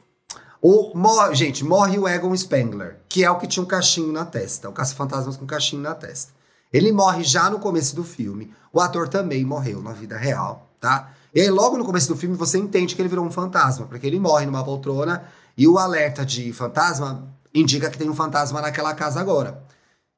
[0.62, 4.26] O, morre, gente, morre o Egon Spengler, que é o que tinha um cachinho na
[4.26, 6.34] testa, o caça-fantasmas com cachinho na testa.
[6.72, 8.54] Ele morre já no começo do filme.
[8.72, 11.14] O ator também morreu na vida real, tá?
[11.34, 14.06] E aí, logo no começo do filme, você entende que ele virou um fantasma, porque
[14.06, 15.24] ele morre numa poltrona
[15.58, 19.64] e o alerta de fantasma indica que tem um fantasma naquela casa agora.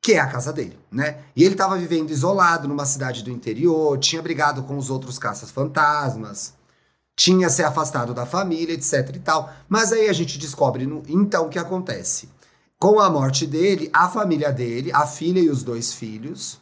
[0.02, 1.20] que é a casa dele, né?
[1.36, 5.52] E ele estava vivendo isolado numa cidade do interior, tinha brigado com os outros caças
[5.52, 6.56] fantasmas,
[7.16, 9.51] tinha se afastado da família, etc e tal.
[9.70, 12.30] Mas aí a gente descobre no, então o que acontece.
[12.80, 16.59] Com a morte dele, a família dele, a filha e os dois filhos.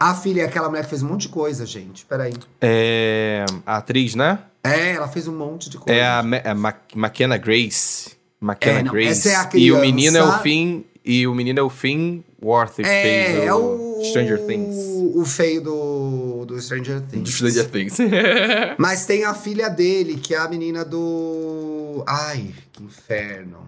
[0.00, 2.04] A filha é aquela mulher que fez um monte de coisa, gente.
[2.04, 2.34] Peraí.
[2.60, 3.46] É.
[3.64, 4.40] A atriz, né?
[4.64, 5.98] É, ela fez um monte de coisa.
[5.98, 8.12] É a, Ma- a Ma- McKenna Grace.
[8.42, 9.28] McKenna É, não, Grace.
[9.28, 10.82] essa é a e o menino é o criança- Finn.
[11.06, 14.04] E o menino é o Finn Worth, É, fez é o, o.
[14.06, 14.74] Stranger Things.
[15.14, 17.22] O feio do, do Stranger Things.
[17.24, 17.98] Do Stranger Things.
[18.78, 22.02] Mas tem a filha dele, que é a menina do.
[22.06, 23.58] Ai, que inferno.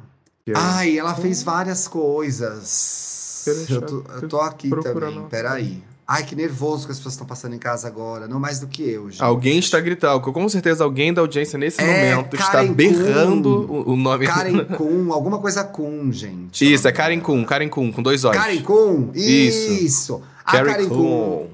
[0.55, 3.45] Ai, ela fez várias coisas.
[3.69, 5.83] Eu tô, eu tô aqui também, peraí.
[6.09, 8.29] Ai, que nervoso que as pessoas estão passando em casa agora.
[8.29, 9.21] Não mais do que eu, gente.
[9.25, 13.75] Alguém está gritando, com certeza alguém da audiência nesse É, momento está Karen berrando Kuhn.
[13.75, 14.25] o, o nome.
[14.25, 16.73] Karen Kuhn, alguma coisa Kuhn, gente.
[16.73, 18.41] Isso, é Karen Kuhn, Karen Kuhn, com dois olhos.
[18.41, 19.73] Karen Kuhn, Isso.
[19.85, 20.23] isso.
[20.45, 21.47] A Karen Karen Kuhn Kuhn.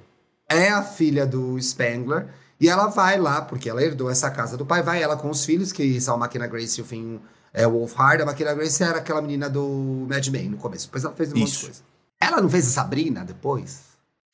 [0.56, 2.26] É a filha do Spangler.
[2.60, 4.82] E ela vai lá, porque ela herdou essa casa do pai.
[4.82, 7.18] Vai ela com os filhos, que são a Máquina Grace e o Finn
[7.52, 8.22] é, Wolfhard.
[8.22, 10.86] A Máquina Grace era aquela menina do Mad Men no começo.
[10.86, 11.58] Depois ela fez um monte Isso.
[11.60, 11.80] de coisa.
[12.20, 13.80] Ela não fez a Sabrina depois?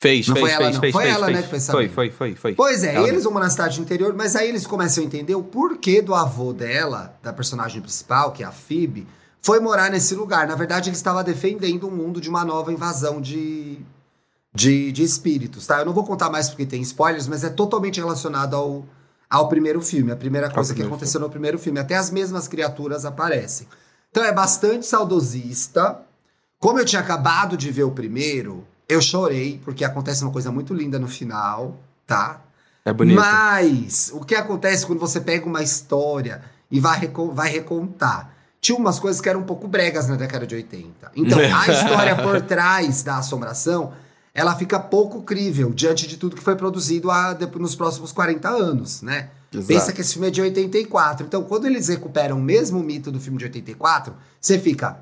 [0.01, 0.81] Fez, Não fez, foi ela, fez, não.
[0.81, 1.37] fez, Foi fez, ela, fez.
[1.37, 1.93] né, que fez Foi, Sabrina.
[1.93, 2.55] foi, foi, foi.
[2.55, 5.43] Pois é, Ela eles vão na cidade interior, mas aí eles começam a entender o
[5.43, 9.05] porquê do avô dela, da personagem principal, que é a Phoebe,
[9.41, 10.47] foi morar nesse lugar.
[10.47, 13.79] Na verdade, ele estava defendendo o mundo de uma nova invasão de,
[14.53, 15.79] de, de espíritos, tá?
[15.79, 18.85] Eu não vou contar mais porque tem spoilers, mas é totalmente relacionado ao,
[19.29, 20.11] ao primeiro filme.
[20.11, 21.79] A primeira coisa que aconteceu no primeiro filme.
[21.79, 23.67] Até as mesmas criaturas aparecem.
[24.09, 25.99] Então é bastante saudosista.
[26.59, 30.73] Como eu tinha acabado de ver o primeiro, eu chorei, porque acontece uma coisa muito
[30.73, 31.77] linda no final,
[32.07, 32.41] tá?
[32.83, 33.15] É bonito.
[33.17, 36.41] Mas o que acontece quando você pega uma história
[36.71, 38.33] e vai, reco- vai recontar?
[38.59, 41.11] Tinha umas coisas que eram um pouco bregas na década de 80.
[41.15, 43.93] Então, a história por trás da assombração,
[44.39, 49.01] ela fica pouco crível diante de tudo que foi produzido há, nos próximos 40 anos,
[49.01, 49.31] né?
[49.53, 49.67] Exato.
[49.67, 51.25] Pensa que esse filme é de 84.
[51.25, 55.01] Então, quando eles recuperam o mesmo mito do filme de 84, você fica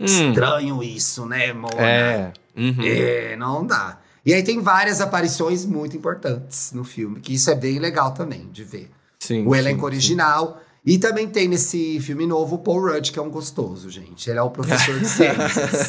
[0.00, 1.80] Hum, estranho isso, né, Mona?
[1.80, 2.32] é.
[2.56, 2.74] Uhum.
[2.82, 3.98] É, não dá.
[4.24, 8.48] E aí tem várias aparições muito importantes no filme, que isso é bem legal também
[8.50, 8.90] de ver.
[9.20, 9.86] Sim, o sim, elenco sim.
[9.86, 10.60] original.
[10.86, 14.30] E também tem nesse filme novo o Paul Rudd, que é um gostoso, gente.
[14.30, 15.88] Ele é o professor de ciências.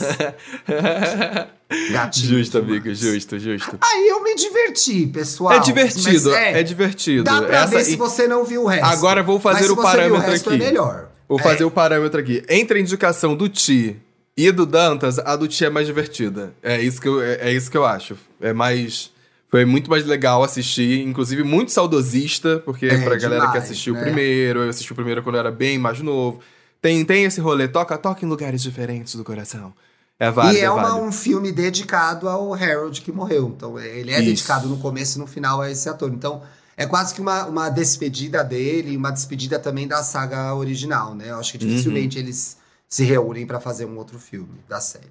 [1.91, 2.27] Gatinho.
[2.39, 2.81] justo, demais.
[2.81, 3.77] amigo, justo, justo.
[3.79, 5.53] Aí eu me diverti, pessoal.
[5.53, 7.23] É divertido, Mas é, divertido.
[7.25, 8.85] Dá pra Essa- ver se você não viu o resto.
[8.85, 10.61] Agora vou fazer o você viu parâmetro o resto, aqui.
[10.63, 11.09] É melhor.
[11.29, 12.41] Vou fazer o parâmetro aqui.
[12.49, 13.97] Entre a indicação do Ti
[14.35, 16.53] e do Dantas, a do Ti é mais divertida.
[16.63, 18.17] É isso que eu, é, é isso que eu acho.
[18.41, 19.11] É mais.
[19.49, 23.93] Foi muito mais legal assistir, inclusive muito saudosista, porque É, pra galera que demais, assistiu
[23.93, 24.01] né?
[24.01, 26.39] primeiro, eu assisti o primeiro quando eu era bem mais novo.
[26.81, 29.73] Tem, tem esse rolê, toca, toca em lugares diferentes do coração.
[30.19, 33.53] É válido, e é é uma- um filme dedicado ao Harold que morreu.
[33.55, 34.25] Então, ele é Isso.
[34.25, 36.11] dedicado no começo e no final a esse ator.
[36.11, 36.41] Então,
[36.75, 41.29] é quase que uma, uma despedida dele, uma despedida também da saga original, né?
[41.29, 42.57] Eu acho que dificilmente eles
[42.89, 45.07] se reúnem pra fazer um outro filme da série.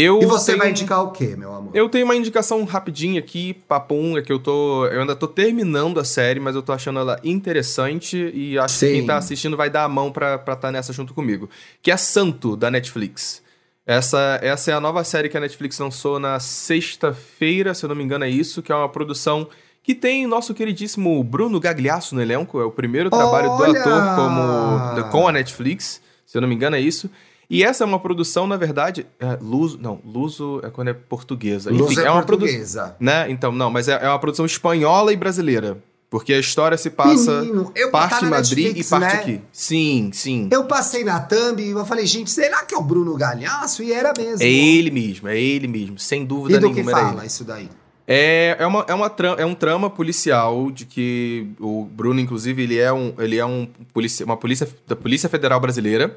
[0.00, 1.70] Eu e você tenho- vai indicar o quê, meu amor?
[1.74, 4.86] Eu tenho uma indicação rapidinha aqui, papum, é que eu tô.
[4.86, 8.86] Eu ainda tô terminando a série, mas eu tô achando ela interessante e acho que
[8.86, 8.92] Sim.
[8.92, 11.50] quem tá assistindo vai dar a mão pra estar tá nessa junto comigo.
[11.82, 13.42] Que é Santo, da Netflix.
[13.84, 17.96] Essa, essa é a nova série que a Netflix lançou na sexta-feira, se eu não
[17.96, 19.48] me engano, é isso, que é uma produção
[19.82, 22.60] que tem nosso queridíssimo Bruno Gagliasso no elenco.
[22.60, 23.80] É o primeiro trabalho do Olha!
[23.80, 27.10] ator como, com a Netflix, se eu não me engano, é isso.
[27.50, 29.06] E essa é uma produção, na verdade.
[29.18, 29.78] É, Luso.
[29.80, 31.70] Não, Luso é quando é portuguesa.
[31.70, 32.96] Luz Enfim, é, é uma portuguesa.
[33.00, 33.30] Né?
[33.30, 35.78] Então, não, mas é, é uma produção espanhola e brasileira.
[36.10, 39.20] Porque a história se passa Menino, eu parte tá em Madrid Netflix, e parte né?
[39.20, 39.40] aqui.
[39.52, 40.48] Sim, sim.
[40.50, 43.82] Eu passei na thumb e eu falei, gente, será que é o Bruno Galhaço?
[43.82, 44.42] E era mesmo.
[44.42, 47.44] É ele mesmo, é ele mesmo, sem dúvida E do que nenhuma era fala isso
[47.44, 47.68] daí?
[48.06, 52.78] É, é, uma, é, uma é um trama policial de que o Bruno, inclusive, ele
[52.78, 56.16] é, um, ele é um policia, uma polícia da Polícia Federal Brasileira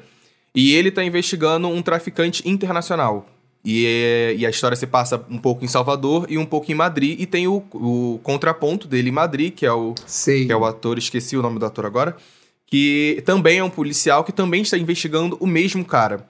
[0.54, 3.26] e ele tá investigando um traficante internacional.
[3.64, 6.74] E, é- e a história se passa um pouco em Salvador e um pouco em
[6.74, 7.20] Madrid.
[7.20, 10.46] E tem o, o contraponto dele em Madrid, que é o, Sei.
[10.46, 12.16] que é o ator, esqueci o nome do ator agora,
[12.66, 16.26] que também é um policial que também está investigando o mesmo cara.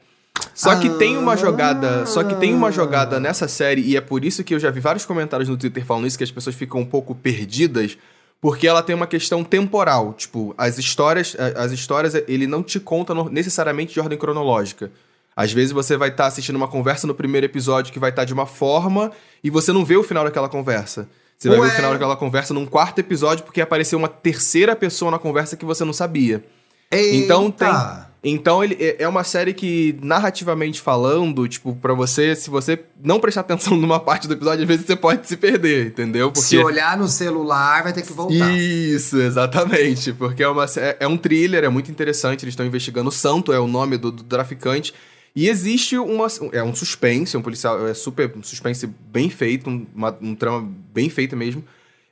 [0.55, 1.37] Só que tem uma Ah.
[1.37, 4.71] jogada, só que tem uma jogada nessa série e é por isso que eu já
[4.71, 7.97] vi vários comentários no Twitter falando isso que as pessoas ficam um pouco perdidas,
[8.43, 13.15] porque ela tem uma questão temporal, tipo, as histórias, as histórias ele não te conta
[13.31, 14.91] necessariamente de ordem cronológica.
[15.35, 18.35] Às vezes você vai estar assistindo uma conversa no primeiro episódio que vai estar de
[18.35, 19.13] uma forma
[19.45, 21.09] e você não vê o final daquela conversa.
[21.39, 21.73] Você vai ver Ué.
[21.73, 25.65] o final daquela conversa num quarto episódio porque apareceu uma terceira pessoa na conversa que
[25.65, 26.45] você não sabia.
[26.91, 28.12] Então tem- Eita.
[28.25, 33.19] Então ele é é uma série que, narrativamente falando, tipo, pra você, se você não
[33.19, 36.33] prestar atenção numa parte do episódio, às vezes você pode se perder, entendeu?
[36.37, 38.53] Se olhar no celular, vai ter que voltar.
[38.57, 40.13] Isso, exatamente.
[40.13, 42.45] Porque é, uma, é, é um thriller, é muito interessante.
[42.45, 44.95] Eles estão investigando o Santo, é o nome do, do traficante.
[45.35, 46.27] E existe uma.
[46.53, 47.87] É um suspense, um policial.
[47.89, 48.33] É super.
[48.37, 51.65] Um suspense bem feito, um, uma, um trama bem feito mesmo.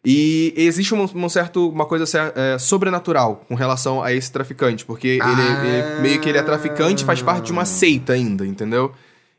[0.04, 5.08] E existe um, um certo, uma coisa é, sobrenatural com relação a esse traficante, porque
[5.08, 8.92] ele, ele, meio que ele é traficante e faz parte de uma seita ainda, entendeu?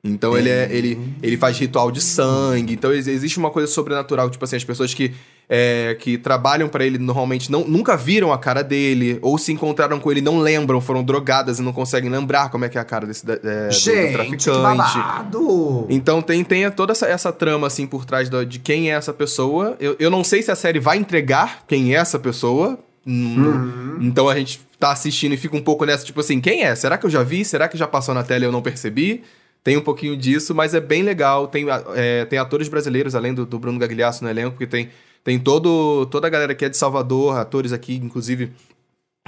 [0.04, 2.74] Então ele, é, ele, ele faz ritual de sangue.
[2.74, 4.30] Então ex- existe uma coisa sobrenatural.
[4.30, 5.14] Tipo assim, as pessoas que,
[5.54, 10.00] é, que trabalham pra ele normalmente não, nunca viram a cara dele, ou se encontraram
[10.00, 12.86] com ele não lembram, foram drogadas e não conseguem lembrar como é que é a
[12.86, 14.50] cara desse é, do- do, Gente, que traficante.
[14.50, 15.86] babado!
[15.90, 19.12] Então tem, tem toda essa, essa trama, assim, por trás da- de quem é essa
[19.14, 19.76] pessoa.
[19.80, 22.80] Eu, eu não sei se a série vai entregar quem é essa pessoa.
[23.06, 23.98] Hum, Uhum.
[24.02, 26.74] Então a gente tá assistindo e fica um pouco nessa, tipo assim, quem é?
[26.76, 27.44] Será que eu já vi?
[27.44, 29.24] Será que já passou na tela e eu não percebi?
[29.64, 31.48] Tem um pouquinho disso, mas é bem legal.
[31.48, 34.90] Tem, é, tem atores brasileiros, além do, do Bruno Gagliasso no elenco, porque tem,
[35.24, 38.52] tem todo, toda a galera que é de Salvador, atores aqui, inclusive,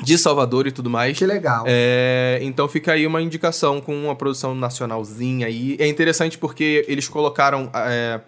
[0.02, 1.18] de Salvador e tudo mais.
[1.18, 1.64] Que legal.
[1.68, 5.76] É, então fica aí uma indicação com uma produção nacionalzinha aí.
[5.80, 8.22] É interessante porque eles colocaram é,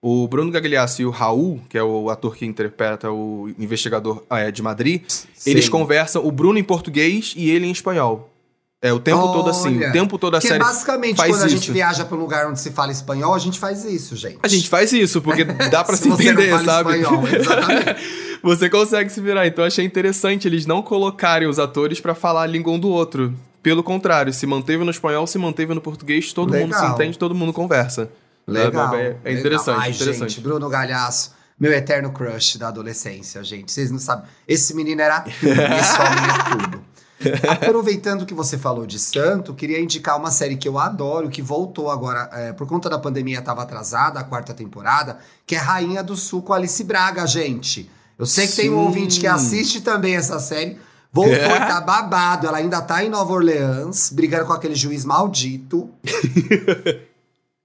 [0.00, 4.50] o Bruno Gagliasso e o Raul, que é o ator que interpreta o investigador é,
[4.50, 5.02] de Madrid,
[5.44, 5.70] eles Sim.
[5.70, 8.32] conversam o Bruno em português e ele em espanhol.
[8.80, 10.62] É o tempo todo assim, Olha, o tempo todo a Porque série.
[10.62, 11.72] basicamente, faz quando a gente isso.
[11.72, 14.38] viaja pra um lugar onde se fala espanhol, a gente faz isso, gente.
[14.40, 16.96] A gente faz isso, porque dá pra se, você não entender, sabe?
[17.00, 18.38] espanhol, exatamente.
[18.40, 19.48] Você consegue se virar.
[19.48, 23.34] Então achei interessante eles não colocarem os atores pra falar a língua um do outro.
[23.60, 26.94] Pelo contrário, se manteve no espanhol, se manteve no português, todo mundo se Legal.
[26.94, 28.08] entende, todo mundo conversa.
[28.46, 28.94] Legal.
[28.94, 29.80] É, é interessante, legal.
[29.82, 30.30] Ai, interessante.
[30.34, 33.72] gente, Bruno Galhaço, meu eterno crush da adolescência, gente.
[33.72, 34.24] Vocês não sabem.
[34.46, 36.87] Esse menino era tudo, esse homem é tudo.
[37.50, 41.90] Aproveitando que você falou de santo, queria indicar uma série que eu adoro, que voltou
[41.90, 46.16] agora, é, por conta da pandemia estava atrasada, a quarta temporada, que é Rainha do
[46.16, 47.90] Sul com Alice Braga, gente.
[48.18, 48.84] Eu sei que tem um Sim.
[48.84, 50.78] ouvinte que assiste também essa série.
[51.12, 51.56] Voltou É?
[51.56, 52.46] e tá babado.
[52.46, 55.90] Ela ainda tá em Nova Orleans, brigando com aquele juiz maldito.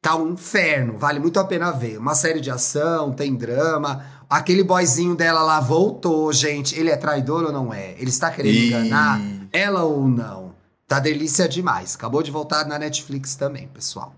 [0.01, 1.97] Tá um inferno, vale muito a pena ver.
[1.97, 4.03] Uma série de ação, tem drama.
[4.29, 6.77] Aquele boyzinho dela lá voltou, gente.
[6.77, 7.91] Ele é traidor ou não é?
[7.97, 8.67] Ele está querendo Ih.
[8.67, 9.21] enganar
[9.53, 10.51] ela ou não?
[10.87, 11.95] Tá delícia demais.
[11.95, 14.13] Acabou de voltar na Netflix também, pessoal.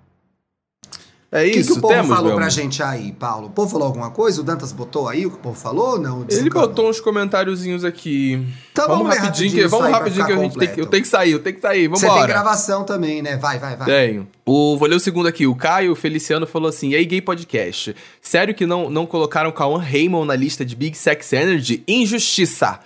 [1.31, 2.49] É O que, isso, que o povo temos, falou pra amor.
[2.49, 3.47] gente aí, Paulo?
[3.47, 4.39] O povo falou alguma coisa?
[4.39, 5.99] O Dantas botou aí o que o povo falou?
[5.99, 8.47] Não, Ele botou uns comentáriozinhos aqui.
[8.71, 11.03] Então vamos ler rapidinho, que, isso vamos rapidinho que a gente tem que, eu tenho
[11.03, 13.35] que sair, eu tenho que sair, Você tem gravação também, né?
[13.35, 13.85] Vai, vai, vai.
[13.85, 14.27] Tenho.
[14.45, 15.45] O, vou ler o segundo aqui.
[15.45, 17.93] O Caio Feliciano falou assim: E aí, gay podcast?
[18.21, 21.83] Sério que não, não colocaram Cauã Raymond na lista de Big Sex Energy?
[21.85, 22.79] Injustiça.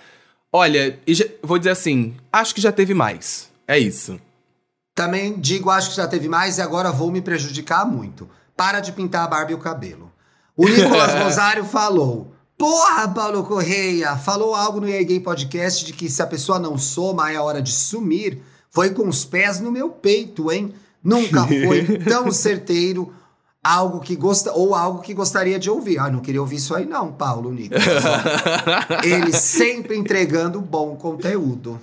[0.52, 3.48] Olha, já- vou dizer assim: acho que já teve mais.
[3.66, 4.18] É isso.
[4.94, 8.28] Também digo, acho que já teve mais e agora vou me prejudicar muito.
[8.56, 10.10] Para de pintar a barba e o cabelo.
[10.56, 14.16] O Nicolas Rosário falou: Porra, Paulo Correia!
[14.16, 17.62] Falou algo no EA Gay Podcast de que se a pessoa não soma, é hora
[17.62, 18.42] de sumir.
[18.70, 20.74] Foi com os pés no meu peito, hein?
[21.02, 23.12] Nunca foi tão certeiro
[23.62, 25.98] algo que gosta ou algo que gostaria de ouvir.
[25.98, 27.84] Ah, não queria ouvir isso aí, não, Paulo Nicolas.
[29.04, 31.80] Ele sempre entregando bom conteúdo.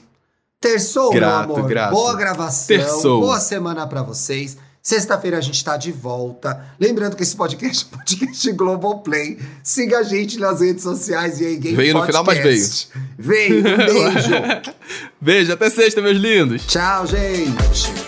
[0.60, 1.70] Terçou, Grato, meu amor.
[1.70, 1.92] grato.
[1.92, 2.68] Boa gravação.
[2.68, 3.22] Terçou.
[3.22, 4.58] Boa semana pra vocês.
[4.82, 6.66] Sexta-feira a gente tá de volta.
[6.80, 9.38] Lembrando que esse podcast é um podcast Globoplay.
[9.62, 12.88] Siga a gente nas redes sociais e aí, Game Veio no final, mas Podcast.
[13.20, 13.60] Veio.
[13.60, 14.32] Um beijo.
[15.20, 16.66] Beijo, até sexta, meus lindos.
[16.66, 18.07] Tchau, gente.